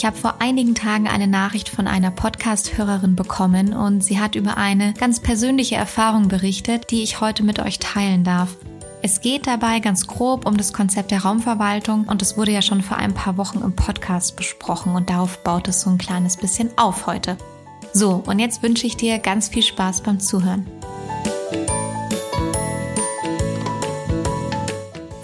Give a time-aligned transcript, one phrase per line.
[0.00, 4.56] Ich habe vor einigen Tagen eine Nachricht von einer Podcast-Hörerin bekommen und sie hat über
[4.56, 8.56] eine ganz persönliche Erfahrung berichtet, die ich heute mit euch teilen darf.
[9.02, 12.80] Es geht dabei ganz grob um das Konzept der Raumverwaltung und es wurde ja schon
[12.80, 16.70] vor ein paar Wochen im Podcast besprochen und darauf baut es so ein kleines bisschen
[16.78, 17.36] auf heute.
[17.92, 20.66] So, und jetzt wünsche ich dir ganz viel Spaß beim Zuhören.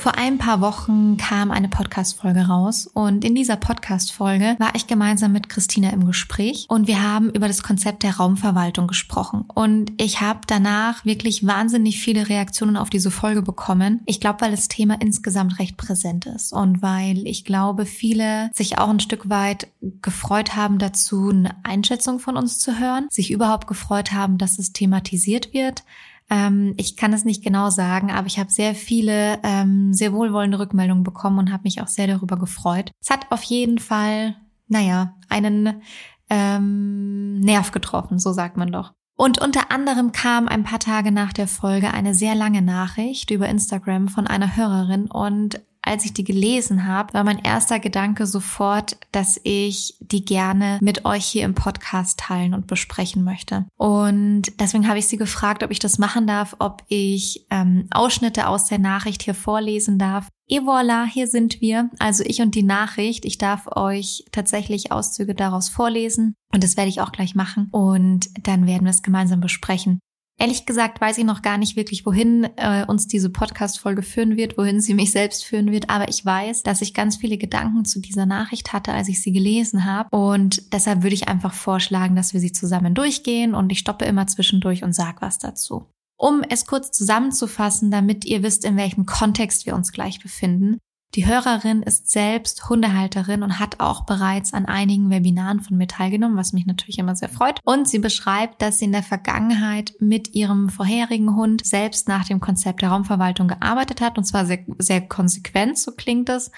[0.06, 5.32] Vor ein paar Wochen kam eine Podcast-Folge raus und in dieser Podcast-Folge war ich gemeinsam
[5.32, 10.20] mit Christina im Gespräch und wir haben über das Konzept der Raumverwaltung gesprochen und ich
[10.20, 14.02] habe danach wirklich wahnsinnig viele Reaktionen auf diese Folge bekommen.
[14.06, 18.78] Ich glaube, weil das Thema insgesamt recht präsent ist und weil ich glaube, viele sich
[18.78, 19.66] auch ein Stück weit
[20.02, 24.72] gefreut haben dazu, eine Einschätzung von uns zu hören, sich überhaupt gefreut haben, dass es
[24.72, 25.82] thematisiert wird
[26.30, 30.58] ähm, ich kann es nicht genau sagen, aber ich habe sehr viele ähm, sehr wohlwollende
[30.58, 32.90] Rückmeldungen bekommen und habe mich auch sehr darüber gefreut.
[33.00, 34.36] Es hat auf jeden Fall,
[34.68, 35.82] naja, einen
[36.28, 38.92] ähm, Nerv getroffen, so sagt man doch.
[39.16, 43.48] Und unter anderem kam ein paar Tage nach der Folge eine sehr lange Nachricht über
[43.48, 48.96] Instagram von einer Hörerin und als ich die gelesen habe, war mein erster Gedanke sofort,
[49.12, 53.66] dass ich die gerne mit euch hier im Podcast teilen und besprechen möchte.
[53.76, 58.48] Und deswegen habe ich sie gefragt, ob ich das machen darf, ob ich ähm, Ausschnitte
[58.48, 60.28] aus der Nachricht hier vorlesen darf.
[60.48, 61.90] Et voilà, hier sind wir.
[61.98, 63.24] Also ich und die Nachricht.
[63.24, 68.28] Ich darf euch tatsächlich Auszüge daraus vorlesen und das werde ich auch gleich machen und
[68.46, 69.98] dann werden wir es gemeinsam besprechen.
[70.38, 74.58] Ehrlich gesagt weiß ich noch gar nicht wirklich, wohin äh, uns diese Podcast-Folge führen wird,
[74.58, 75.88] wohin sie mich selbst führen wird.
[75.88, 79.32] Aber ich weiß, dass ich ganz viele Gedanken zu dieser Nachricht hatte, als ich sie
[79.32, 80.14] gelesen habe.
[80.14, 84.26] Und deshalb würde ich einfach vorschlagen, dass wir sie zusammen durchgehen und ich stoppe immer
[84.26, 85.86] zwischendurch und sag was dazu.
[86.18, 90.78] Um es kurz zusammenzufassen, damit ihr wisst, in welchem Kontext wir uns gleich befinden.
[91.14, 96.36] Die Hörerin ist selbst Hundehalterin und hat auch bereits an einigen Webinaren von mir teilgenommen,
[96.36, 97.60] was mich natürlich immer sehr freut.
[97.64, 102.40] Und sie beschreibt, dass sie in der Vergangenheit mit ihrem vorherigen Hund selbst nach dem
[102.40, 106.50] Konzept der Raumverwaltung gearbeitet hat und zwar sehr, sehr konsequent, so klingt es.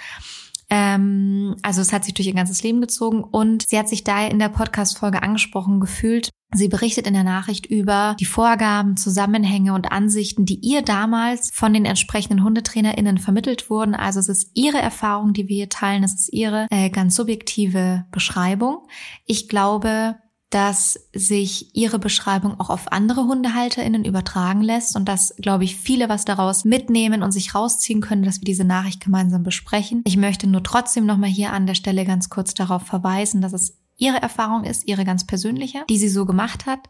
[0.70, 4.30] Ähm, also es hat sich durch ihr ganzes Leben gezogen und sie hat sich daher
[4.30, 6.30] in der Podcast-Folge angesprochen gefühlt.
[6.52, 11.74] Sie berichtet in der Nachricht über die Vorgaben, Zusammenhänge und Ansichten, die ihr damals von
[11.74, 13.94] den entsprechenden HundetrainerInnen vermittelt wurden.
[13.94, 16.04] Also es ist ihre Erfahrung, die wir hier teilen.
[16.04, 18.86] Es ist ihre äh, ganz subjektive Beschreibung.
[19.26, 20.16] Ich glaube,
[20.50, 26.08] dass sich ihre Beschreibung auch auf andere HundehalterInnen übertragen lässt und dass, glaube ich, viele
[26.08, 30.02] was daraus mitnehmen und sich rausziehen können, dass wir diese Nachricht gemeinsam besprechen.
[30.06, 33.77] Ich möchte nur trotzdem nochmal hier an der Stelle ganz kurz darauf verweisen, dass es
[33.98, 36.88] ihre Erfahrung ist, ihre ganz persönliche, die sie so gemacht hat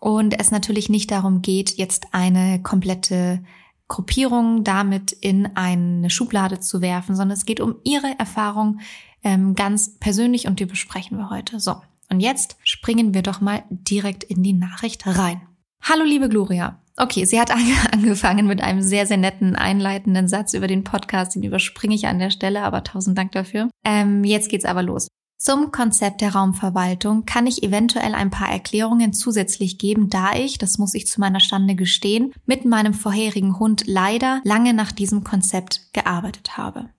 [0.00, 3.44] und es natürlich nicht darum geht, jetzt eine komplette
[3.86, 8.80] Gruppierung damit in eine Schublade zu werfen, sondern es geht um ihre Erfahrung
[9.22, 11.58] ähm, ganz persönlich und die besprechen wir heute.
[11.60, 11.76] So,
[12.10, 15.40] und jetzt springen wir doch mal direkt in die Nachricht rein.
[15.82, 16.80] Hallo liebe Gloria.
[16.96, 17.50] Okay, sie hat
[17.92, 22.18] angefangen mit einem sehr, sehr netten einleitenden Satz über den Podcast, den überspringe ich an
[22.18, 23.68] der Stelle, aber tausend Dank dafür.
[23.84, 25.08] Ähm, jetzt geht's aber los.
[25.40, 30.78] Zum Konzept der Raumverwaltung kann ich eventuell ein paar Erklärungen zusätzlich geben, da ich, das
[30.78, 35.92] muss ich zu meiner Stande gestehen, mit meinem vorherigen Hund leider lange nach diesem Konzept
[35.92, 36.90] gearbeitet habe.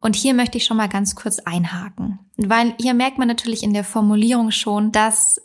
[0.00, 3.74] Und hier möchte ich schon mal ganz kurz einhaken, weil hier merkt man natürlich in
[3.74, 5.40] der Formulierung schon, dass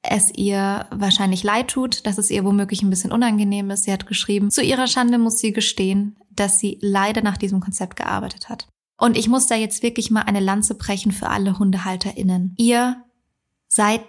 [0.00, 3.84] es ihr wahrscheinlich leid tut, dass es ihr womöglich ein bisschen unangenehm ist.
[3.84, 7.96] Sie hat geschrieben, zu ihrer Schande muss sie gestehen, dass sie leider nach diesem Konzept
[7.96, 8.68] gearbeitet hat.
[8.98, 12.54] Und ich muss da jetzt wirklich mal eine Lanze brechen für alle HundehalterInnen.
[12.58, 13.04] Ihr
[13.68, 14.02] seid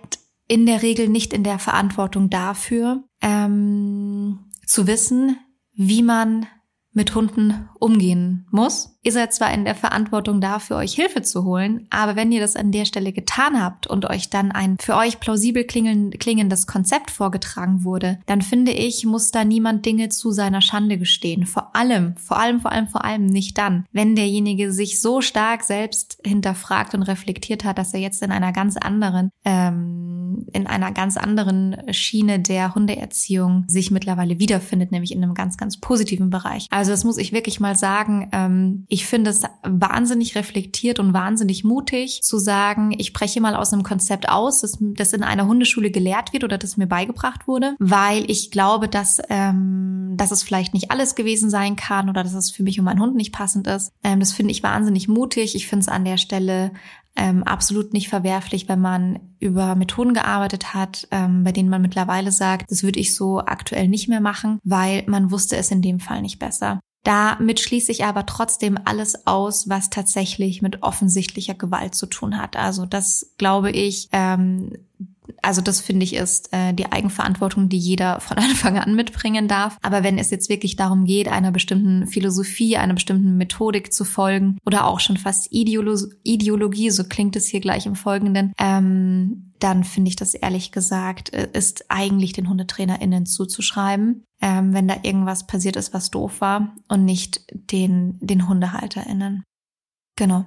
[0.47, 5.38] in der Regel nicht in der Verantwortung dafür, ähm, zu wissen,
[5.74, 6.47] wie man
[6.91, 8.99] mit Hunden umgehen muss.
[9.09, 12.56] Ihr seid zwar in der Verantwortung dafür, euch Hilfe zu holen, aber wenn ihr das
[12.56, 17.83] an der Stelle getan habt und euch dann ein für euch plausibel klingendes Konzept vorgetragen
[17.83, 21.47] wurde, dann finde ich, muss da niemand Dinge zu seiner Schande gestehen.
[21.47, 25.63] Vor allem, vor allem, vor allem, vor allem nicht dann, wenn derjenige sich so stark
[25.63, 30.91] selbst hinterfragt und reflektiert hat, dass er jetzt in einer ganz anderen ähm, in einer
[30.91, 36.67] ganz anderen Schiene der Hundeerziehung sich mittlerweile wiederfindet, nämlich in einem ganz, ganz positiven Bereich.
[36.69, 38.29] Also das muss ich wirklich mal sagen.
[38.31, 43.74] Ähm, ich finde es wahnsinnig reflektiert und wahnsinnig mutig zu sagen, ich breche mal aus
[43.74, 47.75] einem Konzept aus, das, das in einer Hundeschule gelehrt wird oder das mir beigebracht wurde,
[47.80, 52.34] weil ich glaube, dass, ähm, dass es vielleicht nicht alles gewesen sein kann oder dass
[52.34, 53.92] es für mich und meinen Hund nicht passend ist.
[54.04, 55.56] Ähm, das finde ich wahnsinnig mutig.
[55.56, 56.72] Ich finde es an der Stelle
[57.16, 62.31] ähm, absolut nicht verwerflich, wenn man über Methoden gearbeitet hat, ähm, bei denen man mittlerweile
[62.31, 66.00] sagt, das würde ich so aktuell nicht mehr machen, weil man wusste es in dem
[66.00, 66.80] Fall nicht besser.
[67.04, 72.57] Damit schließe ich aber trotzdem alles aus, was tatsächlich mit offensichtlicher Gewalt zu tun hat.
[72.57, 74.74] Also das glaube ich, ähm,
[75.42, 79.78] also das finde ich ist äh, die Eigenverantwortung, die jeder von Anfang an mitbringen darf.
[79.81, 84.57] Aber wenn es jetzt wirklich darum geht, einer bestimmten Philosophie, einer bestimmten Methodik zu folgen
[84.66, 89.83] oder auch schon fast Ideolo Ideologie, so klingt es hier gleich im Folgenden, ähm, dann
[89.83, 95.47] finde ich das ehrlich gesagt, äh, ist eigentlich den HundetrainerInnen zuzuschreiben, ähm, wenn da irgendwas
[95.47, 99.44] passiert ist, was doof war und nicht den, den HundehalterInnen.
[100.15, 100.45] Genau.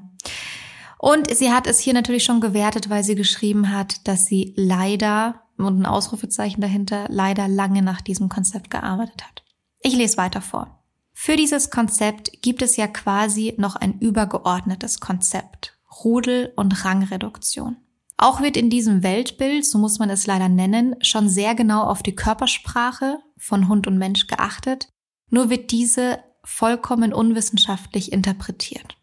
[0.99, 5.43] Und sie hat es hier natürlich schon gewertet, weil sie geschrieben hat, dass sie leider,
[5.57, 9.43] und ein Ausrufezeichen dahinter, leider lange nach diesem Konzept gearbeitet hat.
[9.81, 10.79] Ich lese weiter vor.
[11.13, 15.77] Für dieses Konzept gibt es ja quasi noch ein übergeordnetes Konzept.
[16.05, 17.77] Rudel- und Rangreduktion.
[18.17, 22.03] Auch wird in diesem Weltbild, so muss man es leider nennen, schon sehr genau auf
[22.03, 24.89] die Körpersprache von Hund und Mensch geachtet,
[25.31, 28.97] nur wird diese vollkommen unwissenschaftlich interpretiert.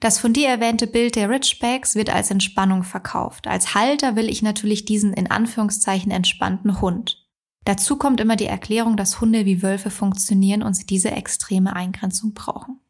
[0.00, 3.46] Das von dir erwähnte Bild der Richbacks wird als Entspannung verkauft.
[3.46, 7.24] Als Halter will ich natürlich diesen in Anführungszeichen entspannten Hund.
[7.64, 12.34] Dazu kommt immer die Erklärung, dass Hunde wie Wölfe funktionieren und sie diese extreme Eingrenzung
[12.34, 12.80] brauchen.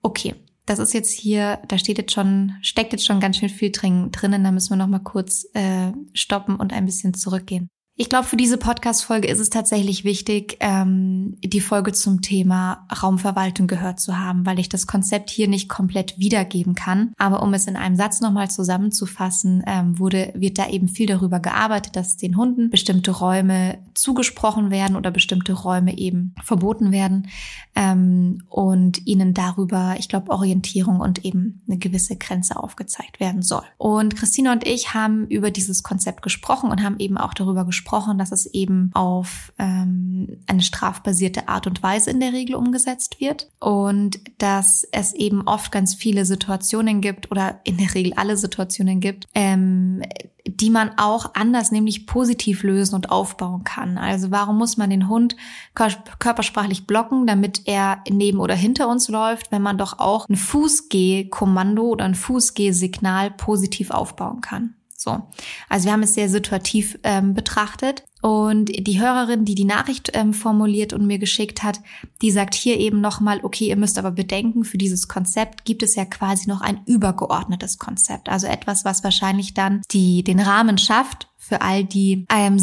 [0.00, 3.70] Okay, das ist jetzt hier, da steht jetzt schon, steckt jetzt schon ganz schön viel
[3.70, 4.44] drin, drinnen.
[4.44, 7.68] Da müssen wir noch mal kurz äh, stoppen und ein bisschen zurückgehen.
[7.96, 13.68] Ich glaube, für diese Podcast-Folge ist es tatsächlich wichtig, ähm, die Folge zum Thema Raumverwaltung
[13.68, 17.12] gehört zu haben, weil ich das Konzept hier nicht komplett wiedergeben kann.
[17.18, 21.38] Aber um es in einem Satz nochmal zusammenzufassen, ähm, wurde, wird da eben viel darüber
[21.38, 27.28] gearbeitet, dass den Hunden bestimmte Räume zugesprochen werden oder bestimmte Räume eben verboten werden
[27.76, 33.62] ähm, und ihnen darüber, ich glaube, Orientierung und eben eine gewisse Grenze aufgezeigt werden soll.
[33.78, 37.83] Und Christina und ich haben über dieses Konzept gesprochen und haben eben auch darüber gesprochen,
[37.84, 43.20] gesprochen, dass es eben auf ähm, eine strafbasierte Art und Weise in der Regel umgesetzt
[43.20, 48.38] wird und dass es eben oft ganz viele Situationen gibt oder in der Regel alle
[48.38, 50.02] Situationen gibt, ähm,
[50.46, 53.98] die man auch anders, nämlich positiv lösen und aufbauen kann.
[53.98, 55.36] Also warum muss man den Hund
[55.74, 61.82] körpersprachlich blocken, damit er neben oder hinter uns läuft, wenn man doch auch ein Fußgeh-Kommando
[61.82, 64.74] oder ein Fußgeh-Signal positiv aufbauen kann?
[65.04, 65.22] So.
[65.68, 68.04] Also wir haben es sehr situativ ähm, betrachtet.
[68.22, 71.80] Und die Hörerin, die die Nachricht ähm, formuliert und mir geschickt hat,
[72.22, 75.94] die sagt hier eben nochmal, okay, ihr müsst aber bedenken, für dieses Konzept gibt es
[75.94, 78.30] ja quasi noch ein übergeordnetes Konzept.
[78.30, 82.56] Also etwas, was wahrscheinlich dann die, den Rahmen schafft für all die, ähm,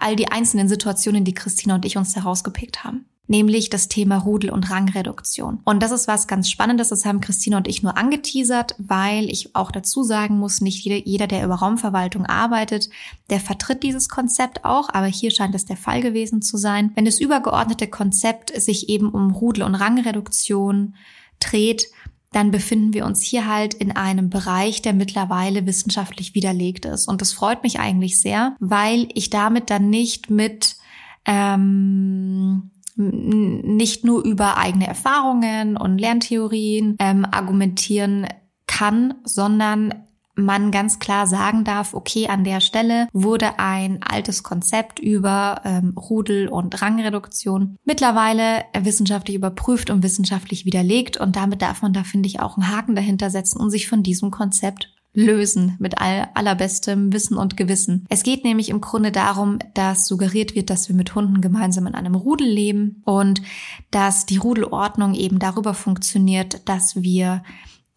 [0.00, 4.50] all die einzelnen Situationen, die Christina und ich uns herausgepickt haben nämlich das Thema Rudel-
[4.50, 5.60] und Rangreduktion.
[5.64, 9.54] Und das ist was ganz Spannendes, das haben Christina und ich nur angeteasert, weil ich
[9.54, 12.88] auch dazu sagen muss, nicht jeder, der über Raumverwaltung arbeitet,
[13.30, 16.92] der vertritt dieses Konzept auch, aber hier scheint es der Fall gewesen zu sein.
[16.94, 20.94] Wenn das übergeordnete Konzept sich eben um Rudel- und Rangreduktion
[21.40, 21.88] dreht,
[22.32, 27.08] dann befinden wir uns hier halt in einem Bereich, der mittlerweile wissenschaftlich widerlegt ist.
[27.08, 30.76] Und das freut mich eigentlich sehr, weil ich damit dann nicht mit
[31.24, 38.26] ähm, nicht nur über eigene Erfahrungen und Lerntheorien ähm, argumentieren
[38.66, 39.94] kann, sondern
[40.36, 45.94] man ganz klar sagen darf, okay, an der Stelle wurde ein altes Konzept über ähm,
[45.96, 51.16] Rudel- und Rangreduktion mittlerweile wissenschaftlich überprüft und wissenschaftlich widerlegt.
[51.16, 54.02] Und damit darf man da, finde ich, auch einen Haken dahinter setzen und sich von
[54.02, 58.06] diesem Konzept lösen mit all, allerbestem Wissen und Gewissen.
[58.08, 61.94] Es geht nämlich im Grunde darum, dass suggeriert wird, dass wir mit Hunden gemeinsam in
[61.94, 63.42] einem Rudel leben und
[63.90, 67.42] dass die Rudelordnung eben darüber funktioniert, dass wir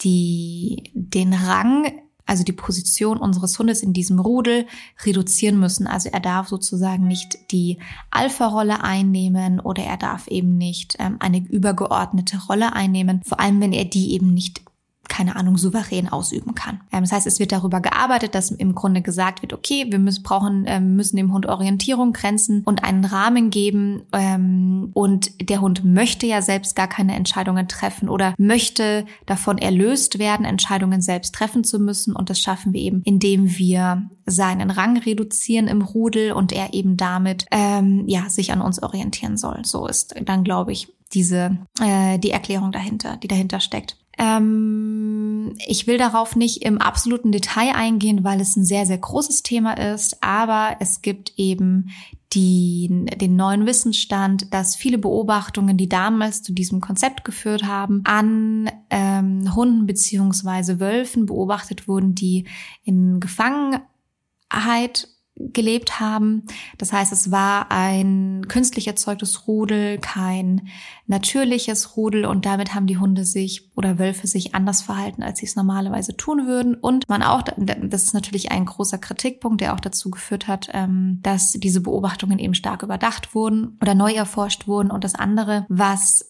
[0.01, 1.91] die, den Rang
[2.29, 4.67] also die Position unseres Hundes in diesem Rudel
[5.03, 5.88] reduzieren müssen.
[5.88, 7.79] Also er darf sozusagen nicht die
[8.11, 13.73] Alpha-Rolle einnehmen oder er darf eben nicht ähm, eine übergeordnete Rolle einnehmen, vor allem wenn
[13.73, 14.61] er die eben nicht
[15.10, 16.80] keine Ahnung, souverän ausüben kann.
[16.92, 20.24] Ähm, das heißt, es wird darüber gearbeitet, dass im Grunde gesagt wird, okay, wir müssen,
[20.24, 24.04] brauchen, ähm, müssen dem Hund Orientierung, Grenzen und einen Rahmen geben.
[24.13, 30.20] Ähm, und der Hund möchte ja selbst gar keine Entscheidungen treffen oder möchte davon erlöst
[30.20, 32.16] werden, Entscheidungen selbst treffen zu müssen.
[32.16, 36.98] Und das schaffen wir eben, indem wir seinen Rang reduzieren im Rudel und er eben
[36.98, 39.66] damit ähm, ja sich an uns orientieren soll.
[39.66, 43.98] So ist dann, glaube ich, diese äh, die Erklärung dahinter, die dahinter steckt.
[44.19, 49.43] Ähm, ich will darauf nicht im absoluten Detail eingehen, weil es ein sehr, sehr großes
[49.43, 51.89] Thema ist, aber es gibt eben
[52.33, 58.69] die, den neuen Wissensstand, dass viele Beobachtungen, die damals zu diesem Konzept geführt haben, an
[58.89, 62.45] ähm, Hunden beziehungsweise Wölfen beobachtet wurden, die
[62.83, 65.07] in Gefangenheit
[65.39, 66.43] gelebt haben.
[66.77, 70.67] Das heißt, es war ein künstlich erzeugtes Rudel, kein
[71.08, 75.46] natürliches Rudel und damit haben die Hunde sich oder Wölfe sich anders verhalten, als sie
[75.46, 76.75] es normalerweise tun würden.
[76.75, 81.19] Und man auch, das ist natürlich ein großer Kritikpunkt, der auch dazu geführt hat, ähm,
[81.24, 84.91] dass diese Beobachtungen eben stark überdacht wurden oder neu erforscht wurden.
[84.91, 86.28] Und das andere, was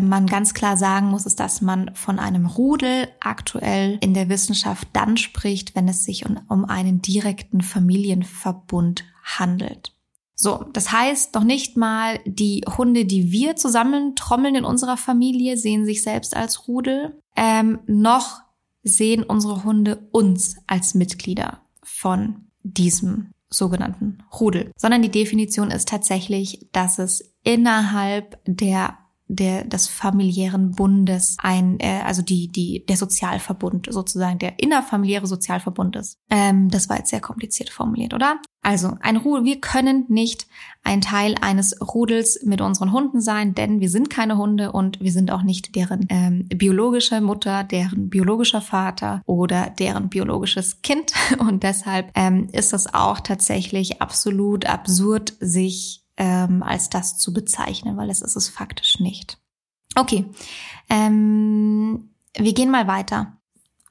[0.00, 4.88] man ganz klar sagen muss, ist, dass man von einem Rudel aktuell in der Wissenschaft
[4.92, 9.92] dann spricht, wenn es sich um, um einen direkten Familienverbund handelt.
[10.34, 15.56] So, das heißt noch nicht mal, die Hunde, die wir zusammen trommeln in unserer Familie,
[15.56, 18.40] sehen sich selbst als Rudel, ähm, noch
[18.82, 26.66] sehen unsere Hunde uns als Mitglieder von diesem sogenannten Rudel, sondern die Definition ist tatsächlich,
[26.72, 28.98] dass es innerhalb der
[29.34, 35.96] der des familiären Bundes ein, äh, also die die der Sozialverbund sozusagen der innerfamiliäre Sozialverbund
[35.96, 36.18] ist.
[36.30, 38.40] Ähm, das war jetzt sehr kompliziert formuliert, oder?
[38.64, 40.46] Also ein Rudel, wir können nicht
[40.84, 45.10] ein Teil eines Rudels mit unseren Hunden sein, denn wir sind keine Hunde und wir
[45.10, 51.12] sind auch nicht deren ähm, biologische Mutter, deren biologischer Vater oder deren biologisches Kind.
[51.38, 57.96] Und deshalb ähm, ist es auch tatsächlich absolut absurd, sich ähm, als das zu bezeichnen,
[57.96, 59.38] weil es ist es faktisch nicht.
[59.94, 60.26] Okay,
[60.88, 63.38] ähm, wir gehen mal weiter.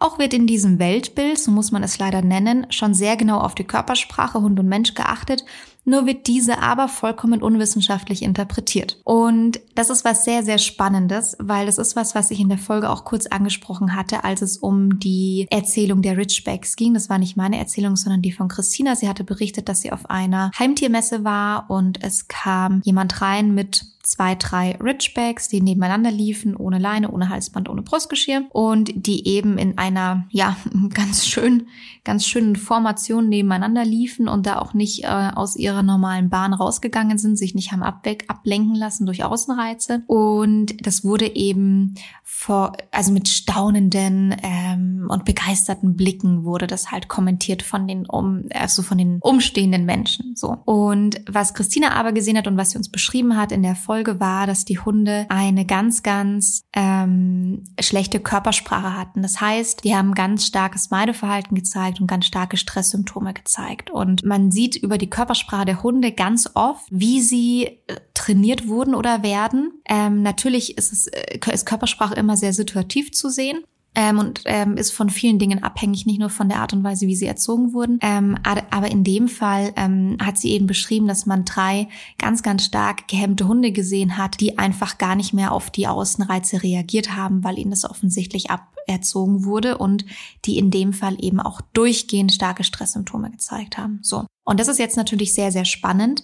[0.01, 3.53] Auch wird in diesem Weltbild, so muss man es leider nennen, schon sehr genau auf
[3.53, 5.45] die Körpersprache Hund und Mensch geachtet
[5.83, 8.99] nur wird diese aber vollkommen unwissenschaftlich interpretiert.
[9.03, 12.59] Und das ist was sehr, sehr Spannendes, weil das ist was, was ich in der
[12.59, 16.93] Folge auch kurz angesprochen hatte, als es um die Erzählung der Ridgebacks ging.
[16.93, 18.95] Das war nicht meine Erzählung, sondern die von Christina.
[18.95, 23.85] Sie hatte berichtet, dass sie auf einer Heimtiermesse war und es kam jemand rein mit
[24.11, 28.43] zwei, drei Ridgebacks, die nebeneinander liefen, ohne Leine, ohne Halsband, ohne Brustgeschirr.
[28.49, 30.57] Und die eben in einer, ja,
[30.93, 31.67] ganz schön,
[32.03, 37.17] ganz schönen Formation nebeneinander liefen und da auch nicht äh, aus ihrer normalen Bahn rausgegangen
[37.17, 40.03] sind, sich nicht haben ablenken lassen durch Außenreize.
[40.07, 47.07] Und das wurde eben vor, also mit staunenden ähm, und begeisterten Blicken wurde das halt
[47.07, 50.35] kommentiert von den um, also von den umstehenden Menschen.
[50.35, 50.57] So.
[50.65, 54.19] Und was Christina aber gesehen hat und was sie uns beschrieben hat in der Folge
[54.19, 59.21] war, dass die Hunde eine ganz, ganz ähm, schlechte Körpersprache hatten.
[59.21, 63.89] Das heißt, die haben ganz starkes Meideverhalten gezeigt und ganz starke Stresssymptome gezeigt.
[63.89, 68.95] Und man sieht über die Körpersprache der Hunde ganz oft, wie sie äh, trainiert wurden
[68.95, 69.81] oder werden.
[69.89, 73.63] Ähm, natürlich ist es äh, ist Körpersprache immer sehr situativ zu sehen.
[73.93, 77.07] Ähm, und ähm, ist von vielen Dingen abhängig, nicht nur von der Art und Weise,
[77.07, 77.99] wie sie erzogen wurden.
[78.01, 82.63] Ähm, aber in dem Fall ähm, hat sie eben beschrieben, dass man drei ganz, ganz
[82.63, 87.43] stark gehemmte Hunde gesehen hat, die einfach gar nicht mehr auf die Außenreize reagiert haben,
[87.43, 90.05] weil ihnen das offensichtlich aberzogen wurde und
[90.45, 93.99] die in dem Fall eben auch durchgehend starke Stresssymptome gezeigt haben.
[94.03, 94.25] So.
[94.45, 96.23] Und das ist jetzt natürlich sehr, sehr spannend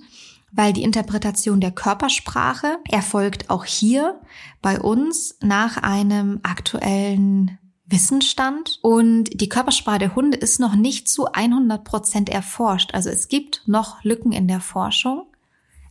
[0.52, 4.20] weil die Interpretation der Körpersprache erfolgt auch hier
[4.62, 11.32] bei uns nach einem aktuellen Wissensstand und die Körpersprache der Hunde ist noch nicht zu
[11.32, 12.94] 100 Prozent erforscht.
[12.94, 15.26] Also es gibt noch Lücken in der Forschung.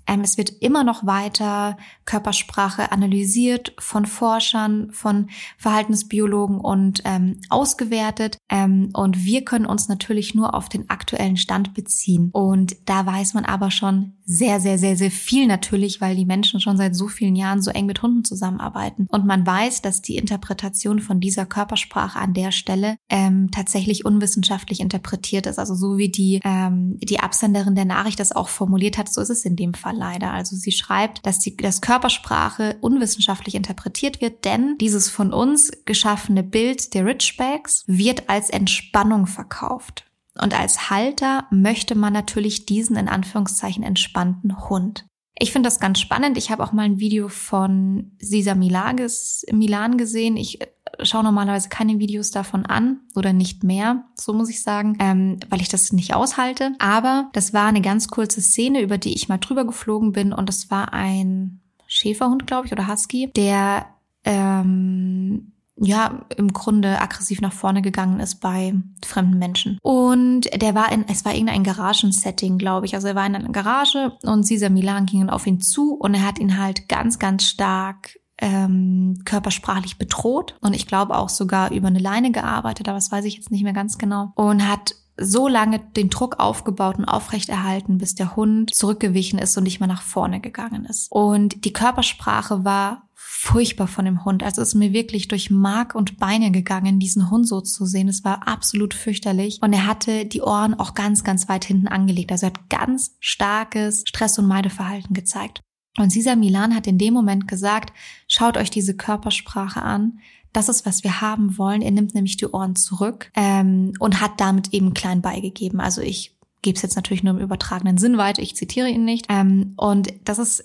[0.07, 8.39] Ähm, es wird immer noch weiter Körpersprache analysiert von Forschern, von Verhaltensbiologen und ähm, ausgewertet.
[8.49, 12.31] Ähm, und wir können uns natürlich nur auf den aktuellen Stand beziehen.
[12.33, 16.61] Und da weiß man aber schon sehr, sehr, sehr, sehr viel natürlich, weil die Menschen
[16.61, 19.07] schon seit so vielen Jahren so eng mit Hunden zusammenarbeiten.
[19.11, 24.81] Und man weiß, dass die Interpretation von dieser Körpersprache an der Stelle ähm, tatsächlich unwissenschaftlich
[24.81, 25.59] interpretiert ist.
[25.59, 29.31] Also so wie die, ähm, die Absenderin der Nachricht das auch formuliert hat, so ist
[29.31, 30.33] es in dem Fall leider.
[30.33, 36.43] Also sie schreibt, dass die dass Körpersprache unwissenschaftlich interpretiert wird, denn dieses von uns geschaffene
[36.43, 40.05] Bild der Richbacks wird als Entspannung verkauft.
[40.41, 45.07] Und als Halter möchte man natürlich diesen in Anführungszeichen entspannten Hund.
[45.39, 46.39] Ich finde das ganz spannend.
[46.39, 50.37] Ich habe auch mal ein Video von Sisa Milages, Milan gesehen.
[50.37, 50.61] Ich
[51.03, 55.61] schaue normalerweise keine Videos davon an oder nicht mehr, so muss ich sagen, ähm, weil
[55.61, 56.73] ich das nicht aushalte.
[56.79, 60.49] Aber das war eine ganz kurze Szene, über die ich mal drüber geflogen bin und
[60.49, 63.87] das war ein Schäferhund, glaube ich, oder Husky, der
[64.25, 68.75] ähm, ja, im Grunde aggressiv nach vorne gegangen ist bei
[69.05, 69.79] fremden Menschen.
[69.83, 72.95] Und der war in, es war irgendein Garagensetting, glaube ich.
[72.95, 76.27] Also er war in einer Garage und Cesar Milan ging auf ihn zu und er
[76.27, 81.89] hat ihn halt ganz, ganz stark ähm, körpersprachlich bedroht und ich glaube auch sogar über
[81.89, 84.33] eine Leine gearbeitet, aber das weiß ich jetzt nicht mehr ganz genau.
[84.35, 89.65] Und hat so lange den Druck aufgebaut und aufrechterhalten, bis der Hund zurückgewichen ist und
[89.65, 91.11] nicht mehr nach vorne gegangen ist.
[91.11, 94.43] Und die Körpersprache war furchtbar von dem Hund.
[94.43, 98.09] Also es ist mir wirklich durch Mark und Beine gegangen, diesen Hund so zu sehen.
[98.09, 99.59] Es war absolut fürchterlich.
[99.63, 102.33] Und er hatte die Ohren auch ganz, ganz weit hinten angelegt.
[102.33, 105.63] Also er hat ganz starkes Stress- und Meideverhalten gezeigt.
[105.99, 107.93] Und Cesar Milan hat in dem Moment gesagt,
[108.29, 110.21] schaut euch diese Körpersprache an.
[110.53, 111.83] Das ist, was wir haben wollen.
[111.83, 115.81] Er nimmt nämlich die Ohren zurück ähm, und hat damit eben klein beigegeben.
[115.81, 118.43] Also ich gebe es jetzt natürlich nur im übertragenen Sinn weiter.
[118.43, 119.27] Ich zitiere ihn nicht.
[119.29, 120.63] Ähm, und das ist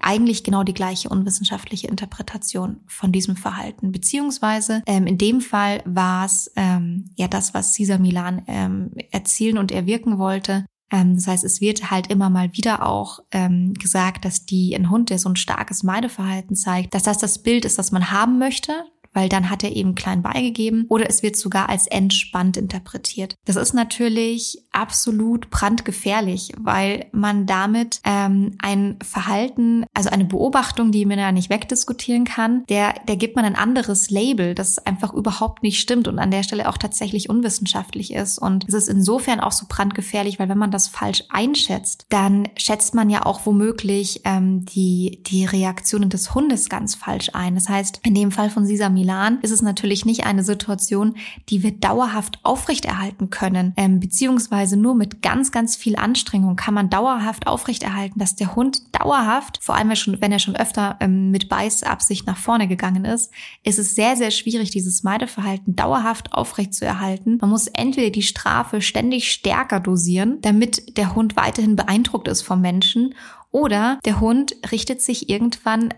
[0.00, 3.92] eigentlich genau die gleiche unwissenschaftliche Interpretation von diesem Verhalten.
[3.92, 9.58] Beziehungsweise ähm, in dem Fall war es ähm, ja das, was Cesar Milan ähm, erzielen
[9.58, 10.64] und erwirken wollte.
[10.94, 14.90] Ähm, das heißt, es wird halt immer mal wieder auch ähm, gesagt, dass die ein
[14.90, 18.38] Hund, der so ein starkes Meideverhalten zeigt, dass das das Bild ist, das man haben
[18.38, 23.36] möchte weil dann hat er eben klein beigegeben oder es wird sogar als entspannt interpretiert.
[23.44, 31.06] Das ist natürlich absolut brandgefährlich, weil man damit ähm, ein Verhalten, also eine Beobachtung, die
[31.06, 35.62] man ja nicht wegdiskutieren kann, der, der gibt man ein anderes Label, das einfach überhaupt
[35.62, 38.38] nicht stimmt und an der Stelle auch tatsächlich unwissenschaftlich ist.
[38.38, 42.94] Und es ist insofern auch so brandgefährlich, weil wenn man das falsch einschätzt, dann schätzt
[42.94, 47.54] man ja auch womöglich ähm, die, die Reaktionen des Hundes ganz falsch ein.
[47.54, 51.16] Das heißt, in dem Fall von Sisa Milan ist es natürlich nicht eine Situation,
[51.50, 56.88] die wir dauerhaft aufrechterhalten können, ähm, beziehungsweise nur mit ganz, ganz viel Anstrengung kann man
[56.88, 62.26] dauerhaft aufrechterhalten, dass der Hund dauerhaft, vor allem wenn er schon öfter ähm, mit Beißabsicht
[62.26, 63.30] nach vorne gegangen ist,
[63.62, 67.36] ist es sehr, sehr schwierig, dieses Meideverhalten dauerhaft aufrecht zu erhalten.
[67.42, 72.62] Man muss entweder die Strafe ständig stärker dosieren, damit der Hund weiterhin beeindruckt ist vom
[72.62, 73.14] Menschen,
[73.50, 75.94] oder der Hund richtet sich irgendwann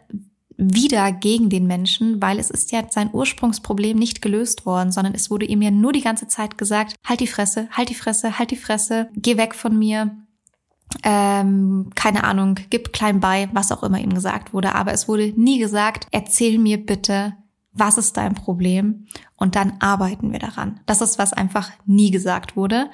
[0.56, 5.30] wieder gegen den Menschen, weil es ist ja sein Ursprungsproblem nicht gelöst worden, sondern es
[5.30, 8.50] wurde ihm ja nur die ganze Zeit gesagt, halt die Fresse, halt die Fresse, halt
[8.50, 10.16] die Fresse, geh weg von mir,
[11.02, 14.74] ähm, keine Ahnung, gib klein bei, was auch immer ihm gesagt wurde.
[14.74, 17.34] Aber es wurde nie gesagt, erzähl mir bitte,
[17.72, 19.06] was ist dein Problem?
[19.36, 20.80] Und dann arbeiten wir daran.
[20.86, 22.88] Das ist, was einfach nie gesagt wurde.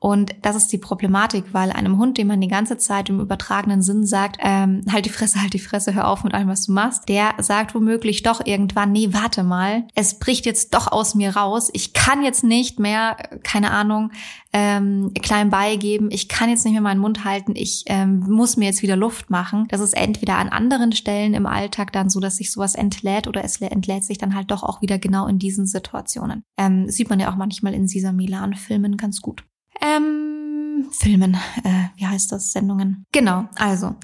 [0.00, 3.82] Und das ist die Problematik, weil einem Hund, dem man die ganze Zeit im übertragenen
[3.82, 6.72] Sinn sagt, ähm, halt die Fresse, halt die Fresse, hör auf mit allem, was du
[6.72, 11.36] machst, der sagt womöglich doch irgendwann, nee, warte mal, es bricht jetzt doch aus mir
[11.36, 14.12] raus, ich kann jetzt nicht mehr, keine Ahnung,
[14.52, 18.66] ähm, klein beigeben, ich kann jetzt nicht mehr meinen Mund halten, ich ähm, muss mir
[18.66, 19.66] jetzt wieder Luft machen.
[19.68, 23.44] Das ist entweder an anderen Stellen im Alltag dann so, dass sich sowas entlädt oder
[23.44, 26.44] es entlädt sich dann halt doch auch wieder genau in diesen Situationen.
[26.56, 29.44] Ähm, sieht man ja auch manchmal in Sisa Milan-Filmen ganz gut.
[29.80, 32.52] Ähm, Filmen, äh, wie heißt das?
[32.52, 33.04] Sendungen.
[33.12, 33.96] Genau, also.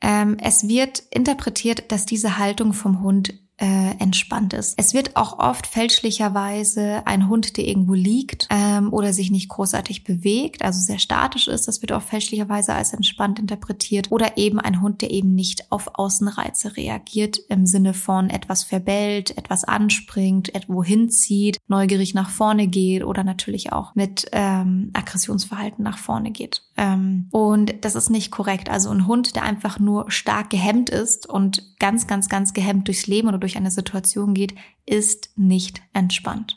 [0.00, 4.74] Ähm, es wird interpretiert, dass diese Haltung vom Hund äh, entspannt ist.
[4.78, 10.02] Es wird auch oft fälschlicherweise ein Hund, der irgendwo liegt ähm, oder sich nicht großartig
[10.04, 14.10] bewegt, also sehr statisch ist, das wird auch fälschlicherweise als entspannt interpretiert.
[14.10, 19.36] Oder eben ein Hund, der eben nicht auf Außenreize reagiert, im Sinne von etwas verbellt,
[19.36, 25.98] etwas anspringt, etwo hinzieht, neugierig nach vorne geht oder natürlich auch mit ähm, Aggressionsverhalten nach
[25.98, 26.62] vorne geht.
[26.76, 28.70] Ähm, und das ist nicht korrekt.
[28.70, 33.06] Also ein Hund, der einfach nur stark gehemmt ist und ganz, ganz, ganz gehemmt durchs
[33.06, 34.54] Leben oder durch eine Situation geht,
[34.86, 36.56] ist nicht entspannt.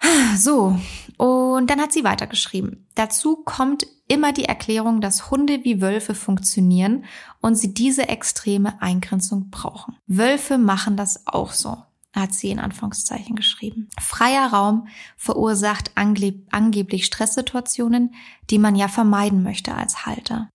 [0.36, 0.78] So,
[1.16, 2.86] und dann hat sie weitergeschrieben.
[2.94, 7.06] Dazu kommt immer die Erklärung, dass Hunde wie Wölfe funktionieren
[7.40, 9.96] und sie diese extreme Eingrenzung brauchen.
[10.06, 11.78] Wölfe machen das auch so
[12.16, 13.88] hat sie in Anführungszeichen geschrieben.
[14.00, 18.14] Freier Raum verursacht angeb angeblich Stresssituationen,
[18.50, 20.48] die man ja vermeiden möchte als Halter.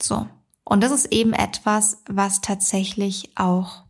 [0.00, 0.28] So.
[0.64, 3.84] Und das ist eben etwas, was tatsächlich auch,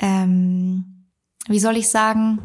[0.00, 1.08] ähm,
[1.48, 2.40] wie soll ich sagen,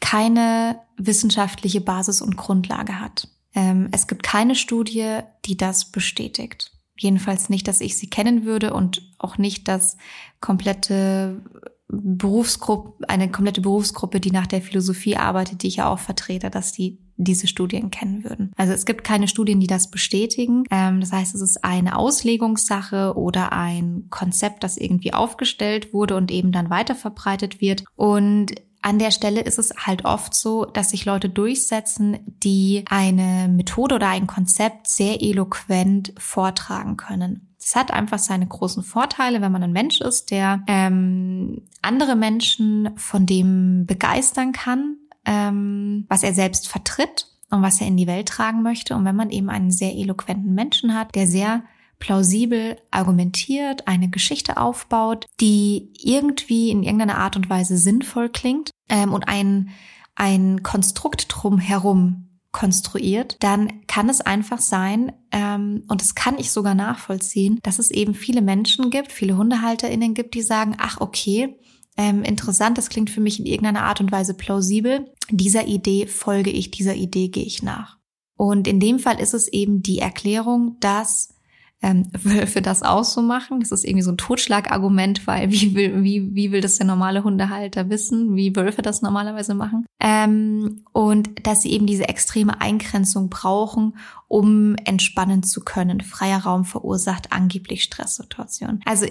[0.00, 3.28] keine wissenschaftliche Basis und Grundlage hat.
[3.54, 6.72] Ähm, es gibt keine Studie, die das bestätigt.
[6.96, 9.96] Jedenfalls nicht, dass ich sie kennen würde und auch nicht, dass
[10.40, 11.42] komplette
[11.90, 16.72] Berufsgruppe, eine komplette Berufsgruppe, die nach der Philosophie arbeitet, die ich ja auch vertrete, dass
[16.72, 18.50] die diese Studien kennen würden.
[18.56, 20.64] Also es gibt keine Studien, die das bestätigen.
[20.70, 26.30] Ähm, das heißt, es ist eine Auslegungssache oder ein Konzept, das irgendwie aufgestellt wurde und
[26.30, 27.84] eben dann weiter verbreitet wird.
[27.94, 33.48] Und an der Stelle ist es halt oft so, dass sich Leute durchsetzen, die eine
[33.48, 37.54] Methode oder ein Konzept sehr eloquent vortragen können.
[37.60, 42.90] Es hat einfach seine großen Vorteile, wenn man ein Mensch ist, der ähm, andere Menschen
[42.96, 48.28] von dem begeistern kann, ähm, was er selbst vertritt und was er in die Welt
[48.28, 48.96] tragen möchte.
[48.96, 51.62] Und wenn man eben einen sehr eloquenten Menschen hat, der sehr
[52.00, 59.12] plausibel argumentiert, eine Geschichte aufbaut, die irgendwie in irgendeiner Art und Weise sinnvoll klingt ähm,
[59.12, 59.70] und ein,
[60.16, 66.74] ein Konstrukt drumherum konstruiert, dann kann es einfach sein, ähm, und das kann ich sogar
[66.74, 71.56] nachvollziehen, dass es eben viele Menschen gibt, viele HundehalterInnen gibt, die sagen, ach okay,
[71.96, 75.12] ähm, interessant, das klingt für mich in irgendeiner Art und Weise plausibel.
[75.28, 77.98] Dieser Idee folge ich, dieser Idee gehe ich nach.
[78.36, 81.34] Und in dem Fall ist es eben die Erklärung, dass
[81.82, 83.60] ähm, Wölfe das auch so machen.
[83.60, 87.24] Das ist irgendwie so ein Totschlagargument, weil wie will, wie, wie will das der normale
[87.24, 89.86] Hundehalter wissen, wie Wölfe das normalerweise machen?
[89.98, 93.96] Ähm, und dass sie eben diese extreme Eingrenzung brauchen,
[94.28, 96.02] um entspannen zu können.
[96.02, 98.82] Freier Raum verursacht angeblich Stresssituationen.
[98.84, 99.06] Also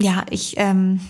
[0.00, 1.00] ja, ich ähm,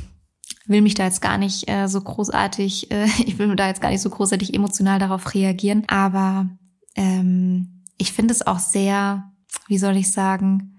[0.66, 3.90] will mich da jetzt gar nicht äh, so großartig, äh, ich will da jetzt gar
[3.90, 6.50] nicht so großartig emotional darauf reagieren, aber
[6.96, 9.32] ähm, ich finde es auch sehr,
[9.66, 10.77] wie soll ich sagen,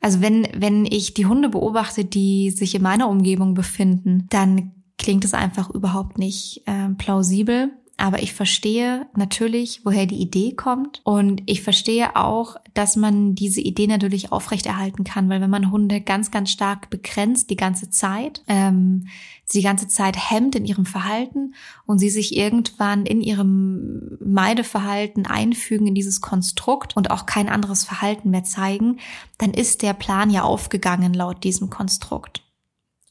[0.00, 5.24] also wenn, wenn ich die Hunde beobachte, die sich in meiner Umgebung befinden, dann klingt
[5.24, 7.70] es einfach überhaupt nicht äh, plausibel.
[7.98, 11.00] Aber ich verstehe natürlich, woher die Idee kommt.
[11.04, 16.02] Und ich verstehe auch, dass man diese Idee natürlich aufrechterhalten kann, weil wenn man Hunde
[16.02, 19.06] ganz, ganz stark begrenzt die ganze Zeit, ähm,
[19.46, 21.54] sie die ganze Zeit hemmt in ihrem Verhalten
[21.86, 27.84] und sie sich irgendwann in ihrem Meideverhalten einfügen in dieses Konstrukt und auch kein anderes
[27.84, 28.98] Verhalten mehr zeigen,
[29.38, 32.42] dann ist der Plan ja aufgegangen laut diesem Konstrukt.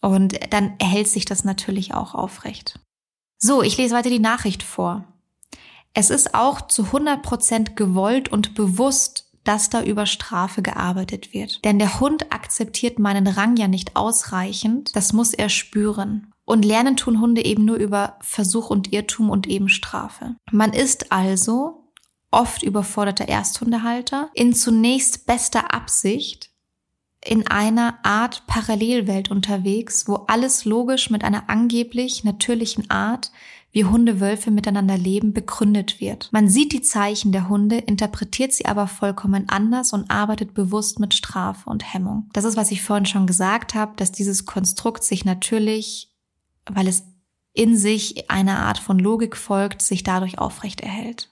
[0.02, 2.80] Und dann erhält sich das natürlich auch aufrecht.
[3.38, 5.06] So, ich lese weiter die Nachricht vor.
[5.93, 11.63] Es ist auch zu 100 Prozent gewollt und bewusst, dass da über Strafe gearbeitet wird.
[11.63, 16.32] Denn der Hund akzeptiert meinen Rang ja nicht ausreichend, das muss er spüren.
[16.43, 20.36] Und lernen tun Hunde eben nur über Versuch und Irrtum und eben Strafe.
[20.52, 21.91] Man ist also
[22.30, 26.52] oft überforderter Ersthundehalter in zunächst bester Absicht
[27.25, 33.31] in einer Art Parallelwelt unterwegs, wo alles logisch mit einer angeblich natürlichen Art,
[33.71, 36.29] wie Hunde, Wölfe miteinander leben, begründet wird.
[36.31, 41.13] Man sieht die Zeichen der Hunde, interpretiert sie aber vollkommen anders und arbeitet bewusst mit
[41.13, 42.29] Strafe und Hemmung.
[42.31, 46.13] Das ist, was ich vorhin schon gesagt habe, dass dieses Konstrukt sich natürlich,
[46.71, 47.03] weil es
[47.51, 51.29] in sich einer Art von Logik folgt, sich dadurch aufrecht erhält.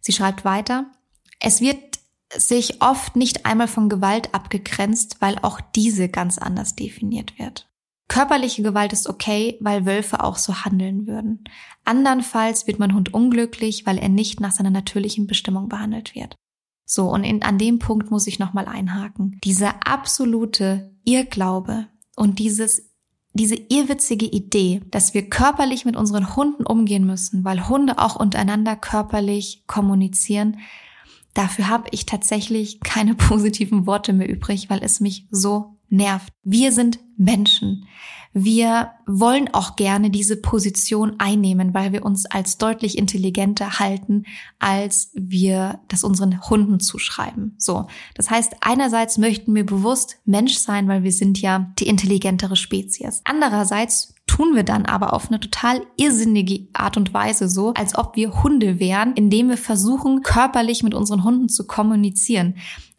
[0.00, 0.86] Sie schreibt weiter,
[1.40, 1.97] es wird
[2.36, 7.68] sich oft nicht einmal von Gewalt abgegrenzt, weil auch diese ganz anders definiert wird.
[8.08, 11.44] Körperliche Gewalt ist okay, weil Wölfe auch so handeln würden.
[11.84, 16.34] Andernfalls wird mein Hund unglücklich, weil er nicht nach seiner natürlichen Bestimmung behandelt wird.
[16.86, 19.38] So, und in, an dem Punkt muss ich nochmal einhaken.
[19.44, 21.86] Dieser absolute Irrglaube
[22.16, 22.90] und dieses,
[23.34, 28.74] diese irrwitzige Idee, dass wir körperlich mit unseren Hunden umgehen müssen, weil Hunde auch untereinander
[28.74, 30.56] körperlich kommunizieren,
[31.38, 36.32] Dafür habe ich tatsächlich keine positiven Worte mehr übrig, weil es mich so nervt.
[36.44, 37.86] Wir sind Menschen.
[38.34, 44.24] Wir wollen auch gerne diese Position einnehmen, weil wir uns als deutlich intelligenter halten,
[44.58, 47.54] als wir das unseren Hunden zuschreiben.
[47.58, 47.86] So.
[48.14, 53.22] Das heißt, einerseits möchten wir bewusst Mensch sein, weil wir sind ja die intelligentere Spezies.
[53.24, 58.14] Andererseits tun wir dann aber auf eine total irrsinnige Art und Weise so, als ob
[58.14, 62.56] wir Hunde wären, indem wir versuchen, körperlich mit unseren Hunden zu kommunizieren.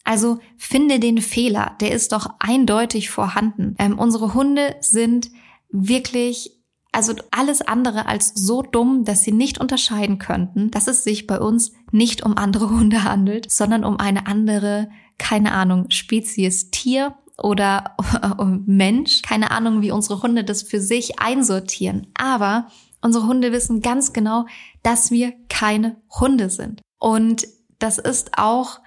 [0.09, 3.75] Also finde den Fehler, der ist doch eindeutig vorhanden.
[3.77, 5.29] Ähm, unsere Hunde sind
[5.69, 6.49] wirklich
[6.91, 11.39] also alles andere als so dumm, dass sie nicht unterscheiden könnten, dass es sich bei
[11.39, 17.95] uns nicht um andere Hunde handelt, sondern um eine andere, keine Ahnung, Spezies Tier oder
[18.65, 19.21] Mensch.
[19.21, 22.07] Keine Ahnung, wie unsere Hunde das für sich einsortieren.
[22.15, 22.69] Aber
[22.99, 24.47] unsere Hunde wissen ganz genau,
[24.81, 26.81] dass wir keine Hunde sind.
[26.97, 28.79] Und das ist auch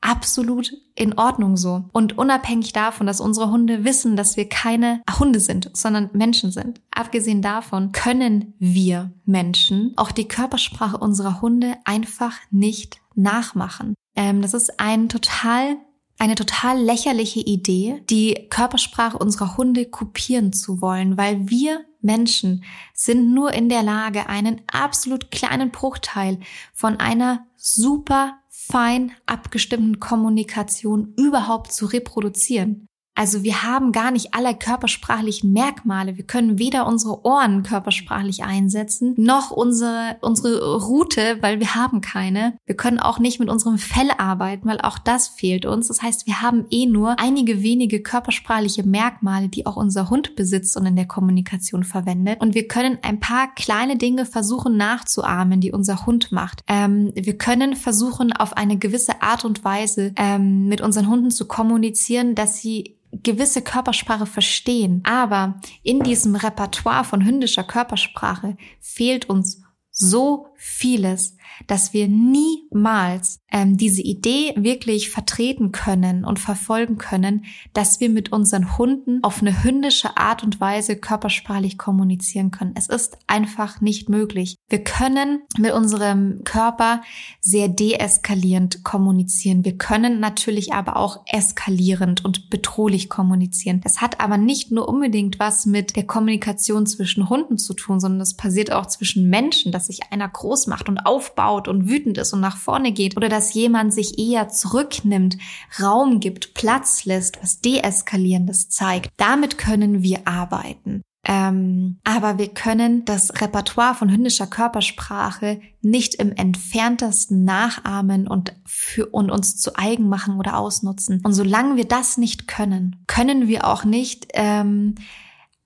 [0.00, 1.84] absolut in Ordnung so.
[1.92, 6.80] Und unabhängig davon, dass unsere Hunde wissen, dass wir keine Hunde sind, sondern Menschen sind.
[6.90, 13.94] Abgesehen davon können wir Menschen auch die Körpersprache unserer Hunde einfach nicht nachmachen.
[14.14, 15.76] Ähm, das ist ein total
[16.20, 23.32] eine total lächerliche Idee, die Körpersprache unserer Hunde kopieren zu wollen, weil wir Menschen sind
[23.32, 26.40] nur in der Lage, einen absolut kleinen Bruchteil
[26.74, 28.38] von einer super
[28.70, 32.87] fein abgestimmten Kommunikation überhaupt zu reproduzieren.
[33.18, 36.16] Also wir haben gar nicht alle körpersprachlichen Merkmale.
[36.16, 42.56] Wir können weder unsere Ohren körpersprachlich einsetzen, noch unsere, unsere Route, weil wir haben keine.
[42.64, 45.88] Wir können auch nicht mit unserem Fell arbeiten, weil auch das fehlt uns.
[45.88, 50.76] Das heißt, wir haben eh nur einige wenige körpersprachliche Merkmale, die auch unser Hund besitzt
[50.76, 52.40] und in der Kommunikation verwendet.
[52.40, 56.62] Und wir können ein paar kleine Dinge versuchen nachzuahmen, die unser Hund macht.
[56.68, 61.48] Ähm, wir können versuchen, auf eine gewisse Art und Weise ähm, mit unseren Hunden zu
[61.48, 65.02] kommunizieren, dass sie gewisse Körpersprache verstehen.
[65.04, 73.76] Aber in diesem Repertoire von hündischer Körpersprache fehlt uns so vieles, dass wir niemals ähm,
[73.76, 79.62] diese Idee wirklich vertreten können und verfolgen können, dass wir mit unseren Hunden auf eine
[79.62, 82.74] hündische Art und Weise körpersprachlich kommunizieren können.
[82.76, 84.56] Es ist einfach nicht möglich.
[84.68, 87.02] Wir können mit unserem Körper
[87.40, 89.64] sehr deeskalierend kommunizieren.
[89.64, 93.80] Wir können natürlich aber auch eskalierend und bedrohlich kommunizieren.
[93.82, 98.18] Das hat aber nicht nur unbedingt was mit der Kommunikation zwischen Hunden zu tun, sondern
[98.18, 102.32] das passiert auch zwischen Menschen, dass sich einer groß macht und aufbaut und wütend ist
[102.32, 105.38] und nach vorne geht oder dass jemand sich eher zurücknimmt,
[105.80, 109.10] Raum gibt, Platz lässt, was Deeskalierendes zeigt.
[109.16, 111.02] Damit können wir arbeiten.
[111.24, 119.06] Ähm, aber wir können das Repertoire von hündischer Körpersprache nicht im entferntesten nachahmen und für
[119.06, 121.20] und uns zu eigen machen oder ausnutzen.
[121.24, 124.94] Und solange wir das nicht können, können wir auch nicht ähm,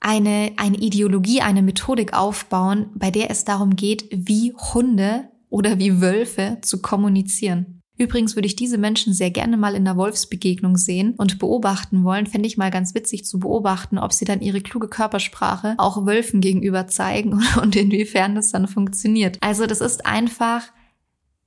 [0.00, 6.00] eine, eine Ideologie, eine Methodik aufbauen, bei der es darum geht, wie Hunde oder wie
[6.00, 7.82] Wölfe zu kommunizieren.
[7.98, 12.26] Übrigens würde ich diese Menschen sehr gerne mal in der Wolfsbegegnung sehen und beobachten wollen.
[12.26, 16.40] Fände ich mal ganz witzig zu beobachten, ob sie dann ihre kluge Körpersprache auch Wölfen
[16.40, 19.36] gegenüber zeigen und inwiefern das dann funktioniert.
[19.42, 20.64] Also das ist einfach,